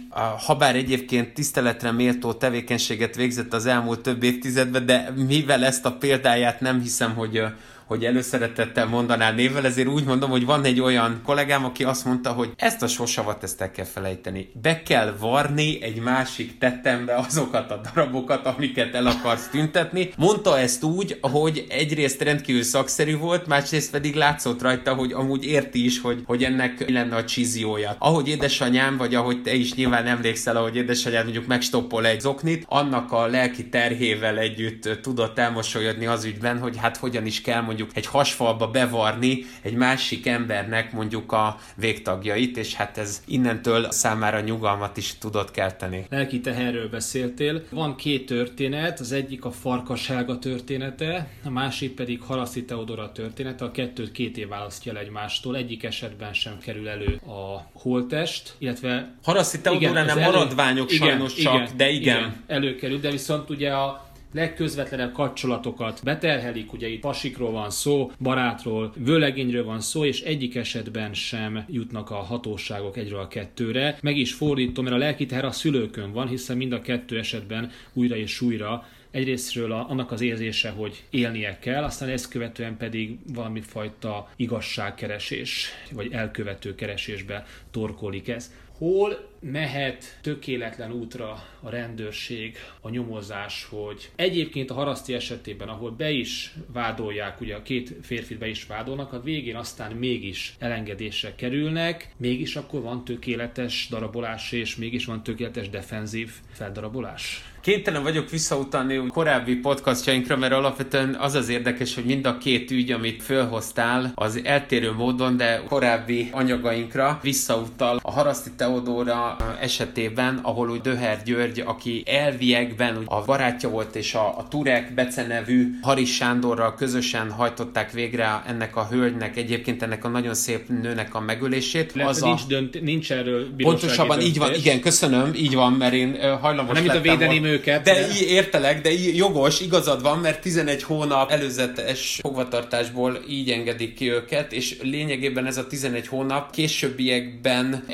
ha 0.46 0.54
bár 0.54 0.76
egyébként 0.76 1.34
tiszteletre 1.34 1.92
méltó 1.92 2.32
tevékenységet 2.32 3.16
végzett 3.16 3.52
az 3.52 3.66
elmúlt 3.66 4.00
több 4.00 4.22
évtizedben, 4.22 4.86
de 4.86 5.12
mivel 5.26 5.64
ezt 5.64 5.84
a 5.84 5.92
példáját 5.92 6.60
nem 6.60 6.80
hiszem, 6.80 7.14
hogy 7.14 7.42
hogy 7.88 8.04
előszeretettel 8.04 8.86
mondanál 8.86 9.32
névvel, 9.32 9.64
ezért 9.64 9.88
úgy 9.88 10.04
mondom, 10.04 10.30
hogy 10.30 10.44
van 10.44 10.64
egy 10.64 10.80
olyan 10.80 11.20
kollégám, 11.24 11.64
aki 11.64 11.84
azt 11.84 12.04
mondta, 12.04 12.32
hogy 12.32 12.52
ezt 12.56 12.82
a 12.82 12.86
sosavat 12.86 13.42
ezt 13.42 13.60
el 13.60 13.70
kell 13.70 13.84
felejteni. 13.84 14.50
Be 14.62 14.82
kell 14.82 15.14
varni 15.20 15.82
egy 15.82 16.00
másik 16.00 16.58
tettembe 16.58 17.14
azokat 17.14 17.70
a 17.70 17.80
darabokat, 17.94 18.46
amiket 18.46 18.94
el 18.94 19.06
akarsz 19.06 19.48
tüntetni. 19.48 20.10
Mondta 20.16 20.58
ezt 20.58 20.84
úgy, 20.84 21.18
hogy 21.20 21.66
egyrészt 21.68 22.22
rendkívül 22.22 22.62
szakszerű 22.62 23.16
volt, 23.16 23.46
másrészt 23.46 23.90
pedig 23.90 24.14
látszott 24.14 24.62
rajta, 24.62 24.94
hogy 24.94 25.12
amúgy 25.12 25.44
érti 25.44 25.84
is, 25.84 26.00
hogy, 26.00 26.22
hogy 26.26 26.44
ennek 26.44 26.86
mi 26.86 26.92
lenne 26.92 27.16
a 27.16 27.24
csíziója. 27.24 27.96
Ahogy 27.98 28.28
édesanyám, 28.28 28.96
vagy 28.96 29.14
ahogy 29.14 29.42
te 29.42 29.54
is 29.54 29.74
nyilván 29.74 30.06
emlékszel, 30.06 30.56
ahogy 30.56 30.76
édesanyád 30.76 31.22
mondjuk 31.22 31.46
megstoppol 31.46 32.06
egy 32.06 32.20
zoknit, 32.20 32.64
annak 32.68 33.12
a 33.12 33.26
lelki 33.26 33.68
terhével 33.68 34.38
együtt 34.38 34.88
tudott 35.02 35.38
elmosolyodni 35.38 36.06
az 36.06 36.24
ügyben, 36.24 36.58
hogy 36.58 36.76
hát 36.76 36.96
hogyan 36.96 37.26
is 37.26 37.40
kell 37.40 37.60
mondjuk 37.60 37.77
mondjuk 37.78 37.96
egy 37.96 38.06
hasfalba 38.06 38.70
bevarni 38.70 39.44
egy 39.62 39.74
másik 39.74 40.26
embernek 40.26 40.92
mondjuk 40.92 41.32
a 41.32 41.58
végtagjait, 41.76 42.56
és 42.56 42.74
hát 42.74 42.98
ez 42.98 43.22
innentől 43.26 43.90
számára 43.90 44.40
nyugalmat 44.40 44.96
is 44.96 45.18
tudott 45.18 45.50
kelteni. 45.50 46.06
Lelki 46.10 46.40
teherről 46.40 46.88
beszéltél. 46.88 47.62
Van 47.70 47.96
két 47.96 48.26
történet, 48.26 49.00
az 49.00 49.12
egyik 49.12 49.44
a 49.44 49.50
Farkas 49.50 50.06
Helga 50.06 50.38
története, 50.38 51.30
a 51.44 51.50
másik 51.50 51.94
pedig 51.94 52.20
Haraszi 52.22 52.64
Teodora 52.64 53.12
története. 53.12 53.64
A 53.64 53.70
kettőt 53.70 54.12
két 54.12 54.36
év 54.36 54.48
választja 54.48 54.92
el 54.92 54.98
egymástól. 54.98 55.56
Egyik 55.56 55.84
esetben 55.84 56.32
sem 56.32 56.58
kerül 56.58 56.88
elő 56.88 57.20
a 57.26 57.70
holtest, 57.72 58.54
illetve... 58.58 59.14
Haraszi 59.22 59.58
nem 59.92 60.18
maradványok 60.18 60.92
igen, 60.92 61.08
sajnos 61.08 61.34
csak, 61.34 61.54
igen, 61.54 61.76
de 61.76 61.90
igen. 61.90 62.16
igen. 62.16 62.44
Előkerül, 62.46 63.00
de 63.00 63.10
viszont 63.10 63.50
ugye 63.50 63.70
a 63.70 64.07
legközvetlenebb 64.32 65.12
kapcsolatokat 65.12 66.00
beterhelik, 66.04 66.72
ugye 66.72 66.88
itt 66.88 67.00
pasikról 67.00 67.50
van 67.50 67.70
szó, 67.70 68.10
barátról, 68.20 68.92
vőlegényről 68.96 69.64
van 69.64 69.80
szó, 69.80 70.04
és 70.04 70.20
egyik 70.20 70.56
esetben 70.56 71.14
sem 71.14 71.64
jutnak 71.68 72.10
a 72.10 72.14
hatóságok 72.14 72.96
egyről 72.96 73.20
a 73.20 73.28
kettőre. 73.28 73.98
Meg 74.02 74.16
is 74.16 74.32
fordítom, 74.32 74.84
mert 74.84 74.96
a 74.96 74.98
lelki 74.98 75.26
a 75.42 75.50
szülőkön 75.50 76.12
van, 76.12 76.28
hiszen 76.28 76.56
mind 76.56 76.72
a 76.72 76.80
kettő 76.80 77.18
esetben 77.18 77.70
újra 77.92 78.16
és 78.16 78.40
újra 78.40 78.86
egyrésztről 79.10 79.72
a, 79.72 79.90
annak 79.90 80.12
az 80.12 80.20
érzése, 80.20 80.70
hogy 80.70 81.04
élnie 81.10 81.58
kell, 81.58 81.84
aztán 81.84 82.08
ezt 82.08 82.28
követően 82.28 82.76
pedig 82.76 83.18
valami 83.34 83.60
fajta 83.60 84.30
igazságkeresés, 84.36 85.70
vagy 85.92 86.12
elkövető 86.12 86.74
keresésbe 86.74 87.46
torkolik 87.70 88.28
ez 88.28 88.52
hol 88.78 89.28
mehet 89.40 90.18
tökéletlen 90.22 90.92
útra 90.92 91.42
a 91.60 91.70
rendőrség, 91.70 92.56
a 92.80 92.90
nyomozás, 92.90 93.66
hogy 93.70 94.10
egyébként 94.16 94.70
a 94.70 94.74
haraszti 94.74 95.14
esetében, 95.14 95.68
ahol 95.68 95.90
be 95.90 96.10
is 96.10 96.54
vádolják, 96.72 97.40
ugye 97.40 97.54
a 97.54 97.62
két 97.62 97.96
férfit 98.02 98.38
be 98.38 98.48
is 98.48 98.66
vádolnak, 98.66 99.12
a 99.12 99.20
végén 99.20 99.56
aztán 99.56 99.92
mégis 99.92 100.54
elengedésre 100.58 101.34
kerülnek, 101.34 102.14
mégis 102.16 102.56
akkor 102.56 102.82
van 102.82 103.04
tökéletes 103.04 103.86
darabolás, 103.90 104.52
és 104.52 104.76
mégis 104.76 105.04
van 105.04 105.22
tökéletes 105.22 105.68
defenzív 105.68 106.30
feldarabolás? 106.52 107.42
Kénytelen 107.60 108.02
vagyok 108.02 108.30
visszautalni 108.30 109.06
korábbi 109.06 109.56
podcastjainkra, 109.56 110.36
mert 110.36 110.52
alapvetően 110.52 111.14
az 111.14 111.34
az 111.34 111.48
érdekes, 111.48 111.94
hogy 111.94 112.04
mind 112.04 112.26
a 112.26 112.38
két 112.38 112.70
ügy, 112.70 112.90
amit 112.90 113.22
fölhoztál, 113.22 114.12
az 114.14 114.40
eltérő 114.44 114.92
módon, 114.92 115.36
de 115.36 115.62
korábbi 115.68 116.28
anyagainkra 116.32 117.18
visszautal 117.22 117.98
a 118.02 118.10
Haraszti 118.10 118.50
Teodóra 118.68 119.36
esetében, 119.60 120.38
ahol 120.42 120.70
úgy 120.70 120.80
Döher 120.80 121.22
György, 121.24 121.62
aki 121.66 122.02
elviekben 122.06 123.02
a 123.04 123.24
barátja 123.24 123.68
volt, 123.68 123.96
és 123.96 124.14
a, 124.14 124.38
a 124.38 124.46
Turek 124.48 124.94
Bece 124.94 125.26
nevű 125.26 125.70
Haris 125.82 126.14
Sándorral 126.14 126.74
közösen 126.74 127.30
hajtották 127.30 127.90
végre 127.92 128.42
ennek 128.46 128.76
a 128.76 128.86
hölgynek, 128.90 129.36
egyébként 129.36 129.82
ennek 129.82 130.04
a 130.04 130.08
nagyon 130.08 130.34
szép 130.34 130.68
nőnek 130.68 131.14
a 131.14 131.20
megölését. 131.20 131.92
Lehet, 131.92 132.10
az 132.10 132.22
a... 132.22 132.26
nincs, 132.26 132.46
dönt, 132.46 132.82
nincs 132.82 133.12
erről 133.12 133.46
Pontosabban 133.56 134.18
döntés. 134.18 134.28
így 134.28 134.38
van, 134.38 134.54
igen, 134.54 134.80
köszönöm, 134.80 135.34
így 135.34 135.54
van, 135.54 135.72
mert 135.72 135.92
én 135.92 136.38
hajlamos 136.40 136.74
Nem, 136.74 136.82
mint 136.82 136.94
a 136.94 137.00
védeném 137.00 137.44
őket. 137.44 137.82
De, 137.82 137.92
de... 137.92 138.08
értelek, 138.26 138.80
de 138.80 138.90
jogos, 139.14 139.60
igazad 139.60 140.02
van, 140.02 140.18
mert 140.18 140.40
11 140.40 140.82
hónap 140.82 141.30
előzetes 141.30 142.18
fogvatartásból 142.22 143.18
így 143.28 143.50
engedik 143.50 143.94
ki 143.94 144.10
őket, 144.10 144.52
és 144.52 144.76
lényegében 144.82 145.46
ez 145.46 145.56
a 145.56 145.66
11 145.66 146.06
hónap 146.06 146.50
későbbiekben 146.50 147.84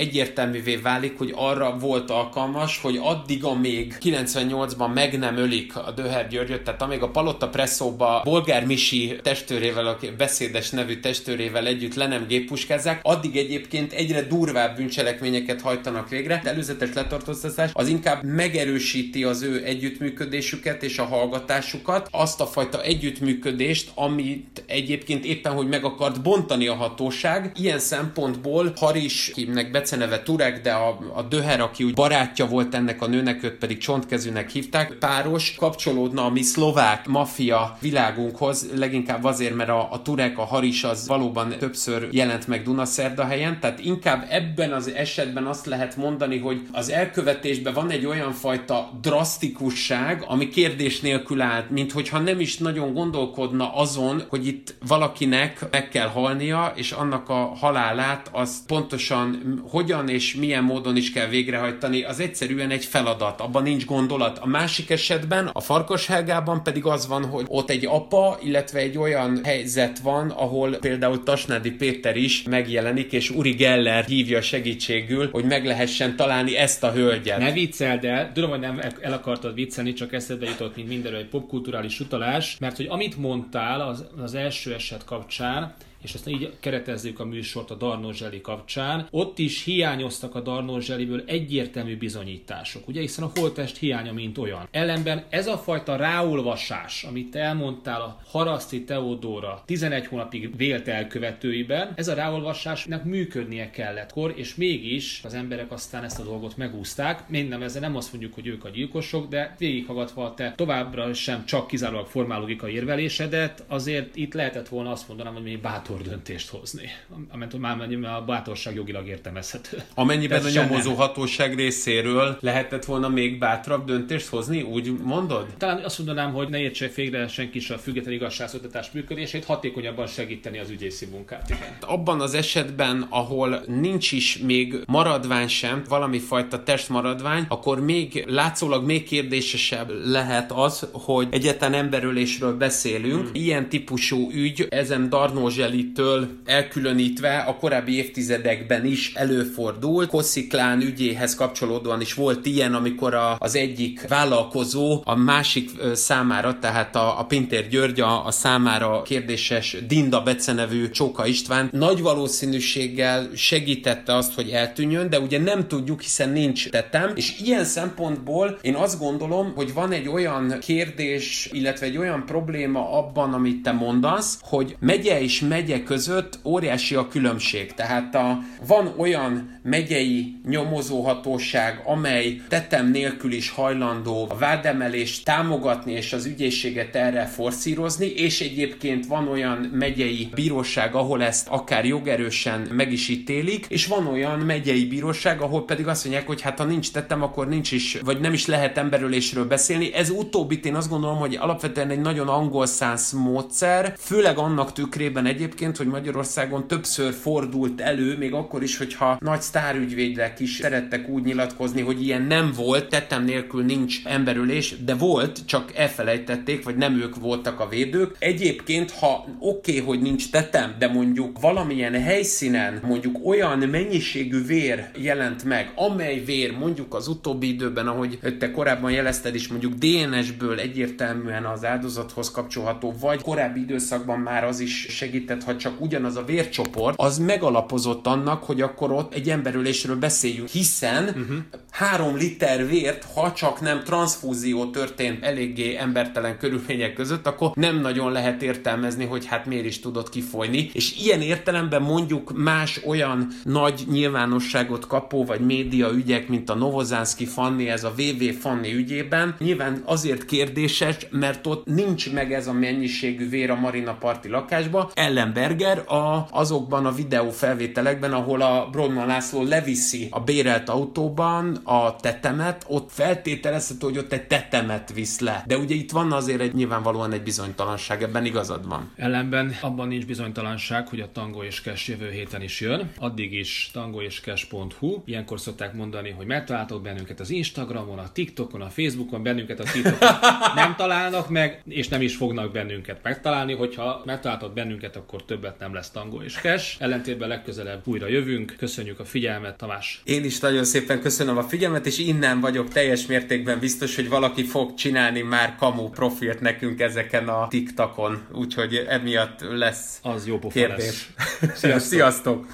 egyértelművé 0.67 0.77
válik, 0.77 1.19
hogy 1.19 1.33
arra 1.37 1.77
volt 1.79 2.11
alkalmas, 2.11 2.79
hogy 2.83 3.01
addig, 3.03 3.45
amíg 3.45 3.97
98-ban 4.01 4.93
meg 4.95 5.19
nem 5.19 5.37
ölik 5.37 5.77
a 5.77 5.91
Döher 5.91 6.29
Györgyöt, 6.29 6.63
tehát 6.63 6.83
amíg 6.83 7.03
a 7.03 7.11
Palotta 7.11 7.49
Presszóba 7.49 8.21
Bolgár 8.25 8.67
Misi 8.67 9.17
testőrével, 9.23 9.87
a 9.87 9.97
beszédes 10.17 10.71
nevű 10.71 11.01
testőrével 11.01 11.67
együtt 11.67 11.95
le 11.95 12.07
nem 12.07 12.27
géppuskázzák, 12.27 13.01
addig 13.03 13.37
egyébként 13.37 13.93
egyre 13.93 14.23
durvább 14.23 14.77
bűncselekményeket 14.77 15.61
hajtanak 15.61 16.09
végre. 16.09 16.41
De 16.43 16.51
előzetes 16.51 16.95
letartóztatás 16.95 17.71
az 17.73 17.89
inkább 17.89 18.23
megerősíti 18.23 19.25
az 19.25 19.43
ő 19.43 19.65
együttműködésüket 19.65 20.83
és 20.83 20.99
a 20.99 21.05
hallgatásukat, 21.05 22.09
azt 22.11 22.41
a 22.41 22.47
fajta 22.47 22.83
együttműködést, 22.83 23.91
amit 23.95 24.65
egyébként 24.67 25.25
éppen, 25.25 25.53
hogy 25.53 25.69
meg 25.69 25.85
akart 25.85 26.23
bontani 26.23 26.67
a 26.67 26.75
hatóság. 26.75 27.53
Ilyen 27.55 27.79
szempontból 27.79 28.73
Haris, 28.77 29.33
akinek 29.35 29.71
beceneve 29.71 30.23
Turek, 30.55 30.63
de 30.63 30.73
a, 30.73 30.99
a 31.15 31.23
Döher, 31.23 31.61
aki 31.61 31.85
úgy 31.85 31.95
barátja 31.95 32.47
volt 32.47 32.75
ennek 32.75 33.03
a 33.03 33.07
nőnek, 33.07 33.43
őt 33.43 33.59
pedig 33.59 33.79
csontkezűnek 33.79 34.51
hívták, 34.51 34.93
páros 34.93 35.55
kapcsolódna 35.55 36.25
a 36.25 36.31
mi 36.31 36.43
szlovák 36.43 37.07
maffia 37.07 37.77
világunkhoz, 37.81 38.71
leginkább 38.77 39.25
azért, 39.25 39.55
mert 39.55 39.69
a, 39.69 39.89
a 39.91 40.03
Turek, 40.03 40.39
a 40.39 40.45
Haris 40.45 40.85
az 40.85 41.07
valóban 41.07 41.55
többször 41.59 42.09
jelent 42.11 42.47
meg 42.47 42.63
Dunaszerdahelyen, 42.63 43.61
tehát 43.61 43.81
inkább 43.85 44.27
ebben 44.29 44.73
az 44.73 44.89
esetben 44.89 45.47
azt 45.47 45.67
lehet 45.67 45.97
mondani, 45.97 46.39
hogy 46.39 46.61
az 46.73 46.91
elkövetésben 46.91 47.75
van 47.75 47.91
egy 47.91 48.07
olyan 48.07 48.33
fajta 48.33 48.91
drasztikusság, 49.01 50.25
ami 50.27 50.49
kérdés 50.49 51.01
nélkül 51.01 51.41
állt, 51.41 51.71
mint 51.71 51.93
hogyha 51.93 52.19
nem 52.19 52.41
is 52.41 52.59
nagyon 52.59 52.93
gondolkodna 52.93 53.75
azon, 53.75 54.23
hogy 54.29 54.47
itt 54.47 54.75
valakinek 54.87 55.67
meg 55.71 55.89
kell 55.89 56.09
halnia, 56.09 56.73
és 56.77 56.93
annak 56.93 57.29
a 57.29 57.53
halálát 57.61 58.29
az 58.33 58.65
pontosan 58.67 59.63
hogyan 59.71 60.09
és 60.09 60.35
milyen 60.45 60.65
módon 60.65 60.97
is 60.97 61.13
kell 61.13 61.27
végrehajtani, 61.27 62.03
az 62.03 62.21
egyszerűen 62.21 62.71
egy 62.71 62.85
feladat, 62.85 63.41
abban 63.41 63.63
nincs 63.63 63.85
gondolat. 63.85 64.39
A 64.39 64.47
másik 64.47 64.91
esetben, 64.91 65.51
a 65.53 65.61
Farkas 65.61 66.07
Helgában 66.07 66.63
pedig 66.63 66.85
az 66.85 67.07
van, 67.07 67.25
hogy 67.25 67.45
ott 67.49 67.71
egy 67.71 67.87
apa, 67.87 68.39
illetve 68.43 68.79
egy 68.79 68.99
olyan 68.99 69.41
helyzet 69.45 69.99
van, 69.99 70.31
ahol 70.31 70.71
például 70.77 71.23
Tasnádi 71.23 71.71
Péter 71.71 72.17
is 72.17 72.43
megjelenik, 72.43 73.13
és 73.13 73.31
Uri 73.31 73.51
Geller 73.51 74.05
hívja 74.05 74.43
segítségül, 74.43 75.29
hogy 75.31 75.45
meg 75.45 75.65
lehessen 75.65 76.17
találni 76.17 76.57
ezt 76.57 76.85
a 76.85 76.93
hölgyet. 76.93 77.39
Ne 77.39 77.53
vicceld 77.53 78.05
el, 78.05 78.33
tudom, 78.33 78.51
hogy 78.51 78.61
nem 78.61 78.81
el 79.01 79.13
akartad 79.13 79.55
viccelni, 79.55 79.93
csak 79.93 80.13
eszedbe 80.13 80.47
jutott, 80.47 80.77
mint 80.77 80.89
mindenről 80.89 81.19
egy 81.19 81.29
popkulturális 81.29 82.01
utalás, 82.01 82.57
mert 82.61 82.77
hogy 82.77 82.87
amit 82.89 83.17
mondtál 83.17 83.81
az, 83.81 84.05
az 84.23 84.35
első 84.35 84.75
eset 84.75 85.05
kapcsán, 85.05 85.75
és 86.05 86.15
ezt 86.15 86.29
így 86.29 86.53
keretezzük 86.61 87.21
a 87.21 87.25
műsort 87.25 87.71
a 87.71 87.75
Darnozseli 87.75 88.41
kapcsán, 88.41 89.09
ott 89.11 89.39
is 89.39 89.65
hiányoztak 89.65 90.35
a 90.35 90.41
Darnozseliből 90.41 91.23
egyértelmű 91.27 91.97
bizonyítások, 91.97 92.89
ugye, 92.89 93.01
hiszen 93.01 93.25
a 93.25 93.31
holtest 93.35 93.77
hiánya, 93.77 94.13
mint 94.13 94.39
olyan. 94.39 94.69
Ellenben 94.71 95.25
ez 95.29 95.47
a 95.47 95.59
fajta 95.59 95.97
ráolvasás, 95.97 97.05
amit 97.05 97.37
elmondtál 97.37 98.01
a 98.01 98.21
Haraszti 98.27 98.85
Teodóra 98.85 99.63
11 99.67 100.07
hónapig 100.07 100.57
vélt 100.57 100.89
elkövetőiben, 100.89 101.93
ez 101.95 102.09
a 102.09 102.15
ráolvasásnak 102.15 103.05
működnie 103.05 103.71
kellett 103.71 104.13
kor, 104.13 104.33
és 104.37 104.55
mégis 104.55 105.21
az 105.25 105.35
emberek 105.35 105.73
aztán 105.73 106.05
ezt 106.05 106.21
a 106.21 106.25
dolgot 106.25 106.57
megúzták. 106.57 107.29
Minden 107.29 107.63
ezzel 107.63 107.81
nem 107.81 107.97
azt 107.97 108.13
mondjuk, 108.13 108.35
hogy 108.35 108.47
ők 108.47 108.65
a 108.65 108.69
gyilkosok, 108.69 109.29
de 109.29 109.55
végighallgatva 109.59 110.25
a 110.25 110.35
te 110.35 110.53
továbbra 110.57 111.15
sem 111.15 111.45
csak 111.45 111.67
kizárólag 111.67 112.07
formálogika 112.07 112.69
érvelésedet, 112.69 113.65
azért 113.69 114.17
itt 114.17 114.35
lehetett 114.35 114.69
volna 114.69 114.91
azt 114.91 115.09
mondanám, 115.09 115.33
hogy 115.33 115.43
még 115.43 115.61
bátor 115.61 115.94
bátor 115.95 116.13
döntést 116.13 116.49
hozni. 116.49 116.91
Amint 117.31 117.59
már 118.01 118.17
a 118.17 118.25
bátorság 118.25 118.75
jogilag 118.75 119.07
értelmezhető. 119.07 119.83
Amennyiben 119.95 120.39
Ez 120.39 120.57
a 120.57 120.61
nyomozó 120.61 120.89
nem. 120.89 120.99
hatóság 120.99 121.55
részéről 121.55 122.39
lehetett 122.41 122.85
volna 122.85 123.09
még 123.09 123.39
bátrabb 123.39 123.87
döntést 123.87 124.29
hozni, 124.29 124.63
úgy 124.63 124.93
mondod? 125.03 125.47
Talán 125.59 125.85
azt 125.85 125.99
mondanám, 125.99 126.33
hogy 126.33 126.49
ne 126.49 126.59
értse 126.59 126.89
félre 126.89 127.29
senki 127.29 127.63
a 127.69 127.79
független 127.79 128.15
igazságszolgáltatás 128.15 128.91
működését, 128.93 129.45
hatékonyabban 129.45 130.07
segíteni 130.07 130.59
az 130.59 130.71
ügyészi 130.71 131.07
munkát. 131.07 131.51
Igen. 131.51 131.77
Abban 131.81 132.21
az 132.21 132.35
esetben, 132.35 133.07
ahol 133.09 133.63
nincs 133.67 134.13
is 134.13 134.39
még 134.39 134.77
maradvány 134.87 135.49
sem, 135.49 135.83
valami 135.89 136.19
fajta 136.19 136.63
testmaradvány, 136.63 137.45
akkor 137.49 137.81
még 137.81 138.25
látszólag 138.27 138.85
még 138.85 139.05
kérdésesebb 139.05 139.91
lehet 140.05 140.53
az, 140.53 140.89
hogy 140.93 141.29
egyetlen 141.31 141.75
emberölésről 141.75 142.57
beszélünk. 142.57 143.23
Hmm. 143.23 143.31
Ilyen 143.33 143.69
típusú 143.69 144.31
ügy 144.33 144.67
ezen 144.71 145.09
Darnózseli 145.09 145.84
től 145.93 146.29
elkülönítve 146.45 147.39
a 147.39 147.57
korábbi 147.57 147.97
évtizedekben 147.97 148.85
is 148.85 149.15
előfordult. 149.15 150.09
Kossziklán 150.09 150.81
ügyéhez 150.81 151.35
kapcsolódóan 151.35 152.01
is 152.01 152.15
volt 152.15 152.47
ilyen, 152.47 152.75
amikor 152.75 153.15
a, 153.15 153.37
az 153.39 153.57
egyik 153.57 154.09
vállalkozó 154.09 155.03
a 155.05 155.15
másik 155.15 155.71
számára, 155.93 156.59
tehát 156.59 156.97
a, 156.97 157.21
a 157.21 157.25
Pintér 157.25 157.69
György 157.69 158.01
a, 158.01 158.27
a 158.27 158.31
számára 158.31 159.03
kérdéses 159.03 159.77
Dinda 159.89 160.23
becenevű 160.23 160.91
Csóka 160.91 161.27
István 161.27 161.69
nagy 161.73 162.01
valószínűséggel 162.01 163.29
segítette 163.35 164.15
azt, 164.15 164.35
hogy 164.35 164.49
eltűnjön, 164.49 165.11
de 165.11 165.21
ugye 165.21 165.39
nem 165.39 165.69
tudjuk, 165.69 166.01
hiszen 166.01 166.29
nincs 166.31 166.69
tetem, 166.69 167.13
és 167.15 167.41
ilyen 167.41 167.65
szempontból 167.65 168.59
én 168.63 168.75
azt 168.75 168.99
gondolom, 168.99 169.53
hogy 169.55 169.75
van 169.75 169.93
egy 169.93 170.09
olyan 170.09 170.59
kérdés, 170.61 171.49
illetve 171.53 171.87
egy 171.87 171.97
olyan 171.97 172.27
probléma 172.27 172.99
abban, 172.99 173.33
amit 173.33 173.63
te 173.63 173.73
mondasz, 173.73 174.39
hogy 174.43 174.77
megye 174.81 175.21
és 175.21 175.41
megye 175.41 175.74
megye 175.75 175.83
között 175.87 176.39
óriási 176.45 176.95
a 176.95 177.09
különbség. 177.09 177.75
Tehát 177.75 178.15
a, 178.15 178.39
van 178.67 178.95
olyan 178.97 179.54
megyei 179.65 180.37
nyomozóhatóság, 180.49 181.83
amely 181.85 182.41
tetem 182.49 182.91
nélkül 182.91 183.33
is 183.33 183.51
hajlandó 183.51 184.27
a 184.31 184.37
vádemelést 184.37 185.25
támogatni 185.25 185.93
és 185.93 186.13
az 186.13 186.25
ügyészséget 186.25 186.95
erre 186.95 187.27
forszírozni, 187.27 188.07
és 188.07 188.41
egyébként 188.41 189.07
van 189.07 189.29
olyan 189.29 189.59
megyei 189.73 190.29
bíróság, 190.35 190.95
ahol 190.95 191.23
ezt 191.23 191.49
akár 191.49 191.85
jogerősen 191.85 192.61
meg 192.71 192.93
is 192.93 193.09
ítélik, 193.09 193.67
és 193.69 193.87
van 193.87 194.07
olyan 194.07 194.39
megyei 194.39 194.85
bíróság, 194.85 195.41
ahol 195.41 195.65
pedig 195.65 195.87
azt 195.87 196.05
mondják, 196.05 196.27
hogy 196.27 196.41
hát 196.41 196.59
ha 196.59 196.65
nincs 196.65 196.93
tettem, 196.93 197.23
akkor 197.23 197.49
nincs 197.49 197.73
is, 197.73 197.99
vagy 198.05 198.21
nem 198.21 198.33
is 198.33 198.47
lehet 198.47 198.79
emberölésről 198.79 199.47
beszélni. 199.47 199.95
Ez 199.95 200.11
utóbbit 200.11 200.65
én 200.67 200.75
azt 200.75 200.89
gondolom, 200.89 201.19
hogy 201.19 201.37
alapvetően 201.41 201.91
egy 201.91 202.01
nagyon 202.01 202.29
angol 202.29 202.67
száz 202.67 203.13
módszer, 203.13 203.95
főleg 203.99 204.39
annak 204.39 204.73
tükrében 204.73 205.27
egyébként, 205.27 205.77
hogy 205.77 205.87
Magyarországon 205.87 206.67
többször 206.67 207.13
fordult 207.13 207.81
elő, 207.81 208.17
még 208.19 208.33
akkor 208.33 208.63
is, 208.63 208.77
hogyha 208.77 209.17
nagy 209.21 209.41
sztárügyvédek 209.55 210.41
is 210.41 210.57
szerettek 210.57 211.09
úgy 211.09 211.25
nyilatkozni, 211.25 211.81
hogy 211.81 212.03
ilyen 212.03 212.23
nem 212.23 212.53
volt, 212.57 212.89
tettem 212.89 213.25
nélkül 213.25 213.65
nincs 213.65 214.01
emberülés, 214.05 214.75
de 214.85 214.95
volt, 214.95 215.41
csak 215.47 215.73
elfelejtették, 215.75 216.65
vagy 216.65 216.77
nem 216.77 217.01
ők 217.01 217.17
voltak 217.17 217.61
a 217.61 217.69
védők. 217.69 218.17
Egyébként, 218.19 218.91
ha 218.91 219.27
oké, 219.39 219.79
okay, 219.79 219.85
hogy 219.87 220.01
nincs 220.01 220.31
tetem, 220.31 220.75
de 220.79 220.89
mondjuk 220.89 221.41
valamilyen 221.41 222.03
helyszínen 222.03 222.81
mondjuk 222.87 223.27
olyan 223.27 223.59
mennyiségű 223.59 224.45
vér 224.45 224.91
jelent 224.97 225.45
meg, 225.45 225.73
amely 225.75 226.19
vér 226.25 226.53
mondjuk 226.59 226.95
az 226.95 227.09
utóbbi 227.09 227.49
időben, 227.49 227.87
ahogy 227.87 228.19
te 228.39 228.51
korábban 228.51 228.91
jelezted 228.91 229.35
is, 229.35 229.49
mondjuk 229.49 229.73
DNS-ből 229.73 230.59
egyértelműen 230.59 231.45
az 231.45 231.65
áldozathoz 231.65 232.31
kapcsolható, 232.31 232.95
vagy 233.01 233.23
korábbi 233.23 233.61
időszakban 233.61 234.19
már 234.19 234.45
az 234.45 234.61
is 234.61 234.87
segített, 234.91 235.43
ha 235.45 235.57
csak 235.57 235.81
ugyanaz 235.81 236.17
a 236.17 236.25
vércsoport, 236.25 236.95
az 236.99 237.19
megalapozott 237.19 238.07
annak, 238.07 238.45
hogy 238.45 238.61
akkor 238.61 238.93
ott 238.93 239.15
egy 239.15 239.31
emberülésről 239.45 239.97
beszéljünk, 239.97 240.49
hiszen 240.49 241.05
uh-huh. 241.05 241.37
három 241.71 242.17
liter 242.17 242.67
vért, 242.67 243.05
ha 243.15 243.33
csak 243.33 243.61
nem 243.61 243.83
transfúzió 243.85 244.71
történt 244.71 245.25
eléggé 245.25 245.77
embertelen 245.77 246.39
körülmények 246.39 246.93
között, 246.93 247.27
akkor 247.27 247.51
nem 247.55 247.81
nagyon 247.81 248.13
lehet 248.13 248.43
értelmezni, 248.43 249.05
hogy 249.05 249.27
hát 249.27 249.47
miért 249.47 249.65
is 249.65 249.81
tudott 249.81 250.09
kifolyni. 250.09 250.71
És 250.73 250.97
ilyen 250.97 251.21
értelemben 251.21 251.83
mondjuk 251.83 252.33
más 252.37 252.81
olyan 252.87 253.29
nagy 253.43 253.85
nyilvánosságot 253.91 254.87
kapó 254.87 255.25
vagy 255.25 255.41
média 255.41 255.91
ügyek, 255.91 256.29
mint 256.29 256.51
a 256.51 256.55
Novozánszki 256.55 257.27
Fanni, 257.27 257.69
ez 257.69 257.85
a 257.85 257.93
VV 257.97 258.23
Fanni 258.41 258.75
ügyében, 258.75 259.35
nyilván 259.39 259.83
azért 259.85 260.25
kérdéses, 260.25 260.97
mert 261.11 261.47
ott 261.47 261.67
nincs 261.67 262.13
meg 262.13 262.33
ez 262.33 262.47
a 262.47 262.53
mennyiségű 262.53 263.29
vér 263.29 263.51
a 263.51 263.55
Marina 263.55 263.95
parti 263.95 264.29
lakásba. 264.29 264.91
Ellenberger 264.95 265.79
a, 265.79 266.27
azokban 266.31 266.87
a 266.87 266.93
videó 266.93 267.31
felvételekben, 267.31 268.13
ahol 268.13 268.41
a 268.41 268.69
Bronman 268.71 269.07
László 269.07 269.34
leviszi 269.43 270.09
a 270.11 270.21
bérelt 270.21 270.69
autóban 270.69 271.61
a 271.65 271.97
tetemet, 271.97 272.65
ott 272.69 272.91
feltételezhető, 272.91 273.87
hogy 273.87 273.99
ott 273.99 274.13
egy 274.13 274.27
tetemet 274.27 274.93
visz 274.93 275.21
le. 275.21 275.45
De 275.47 275.57
ugye 275.57 275.75
itt 275.75 275.91
van 275.91 276.13
azért 276.13 276.41
egy 276.41 276.55
nyilvánvalóan 276.55 277.13
egy 277.13 277.23
bizonytalanság, 277.23 278.03
ebben 278.03 278.25
igazad 278.25 278.69
van. 278.69 278.93
Ellenben 278.97 279.57
abban 279.61 279.89
nincs 279.89 280.07
bizonytalanság, 280.07 280.89
hogy 280.89 281.01
a 281.01 281.13
Tango 281.13 281.43
és 281.43 281.61
Cash 281.61 281.89
jövő 281.89 282.11
héten 282.11 282.43
is 282.43 282.61
jön. 282.61 282.91
Addig 282.99 283.33
is 283.33 283.71
tangoéscash.hu. 283.73 285.03
Ilyenkor 285.05 285.41
szokták 285.41 285.75
mondani, 285.75 286.11
hogy 286.11 286.27
megtaláltok 286.27 286.83
bennünket 286.83 287.21
az 287.21 287.31
Instagramon, 287.31 287.99
a 287.99 288.13
TikTokon, 288.13 288.61
a 288.61 288.69
Facebookon, 288.69 289.23
bennünket 289.23 289.61
a 289.61 289.65
TikTokon 289.73 290.09
nem 290.55 290.75
találnak 290.77 291.29
meg, 291.29 291.63
és 291.69 291.89
nem 291.89 292.03
is 292.03 292.17
fognak 292.17 292.53
bennünket 292.53 293.03
megtalálni. 293.03 293.55
Hogyha 293.55 294.03
megtaláltok 294.05 294.53
bennünket, 294.53 294.97
akkor 294.97 295.25
többet 295.25 295.59
nem 295.59 295.75
lesz 295.75 295.91
Tango 295.91 296.23
és 296.23 296.35
Cash. 296.35 296.83
Ellentétben 296.83 297.29
legközelebb 297.29 297.81
újra 297.85 298.07
jövünk. 298.07 298.55
Köszönjük 298.59 299.01
a 299.01 299.05
figyelmet, 299.05 299.24
Tamás. 299.57 300.01
Én 300.05 300.25
is 300.25 300.41
nagyon 300.41 300.65
szépen 300.65 301.01
köszönöm 301.01 301.37
a 301.39 301.43
figyelmet, 301.43 301.87
és 301.87 301.99
innen 301.99 302.41
vagyok 302.41 302.69
teljes 302.69 303.07
mértékben 303.07 303.59
biztos, 303.59 303.95
hogy 303.95 304.09
valaki 304.09 304.45
fog 304.45 304.75
csinálni 304.75 305.21
már 305.23 305.57
kamu 305.59 305.89
profilt 305.89 306.41
nekünk 306.41 306.81
ezeken 306.81 307.29
a 307.29 307.49
TikTokon, 307.49 308.23
úgyhogy 308.33 308.85
emiatt 308.89 309.41
lesz 309.41 309.99
Az 310.03 310.27
jó 310.27 310.39
kérdés. 310.39 311.09
lesz. 311.41 311.59
Sziasztok! 311.59 311.81
Sziasztok. 311.93 312.47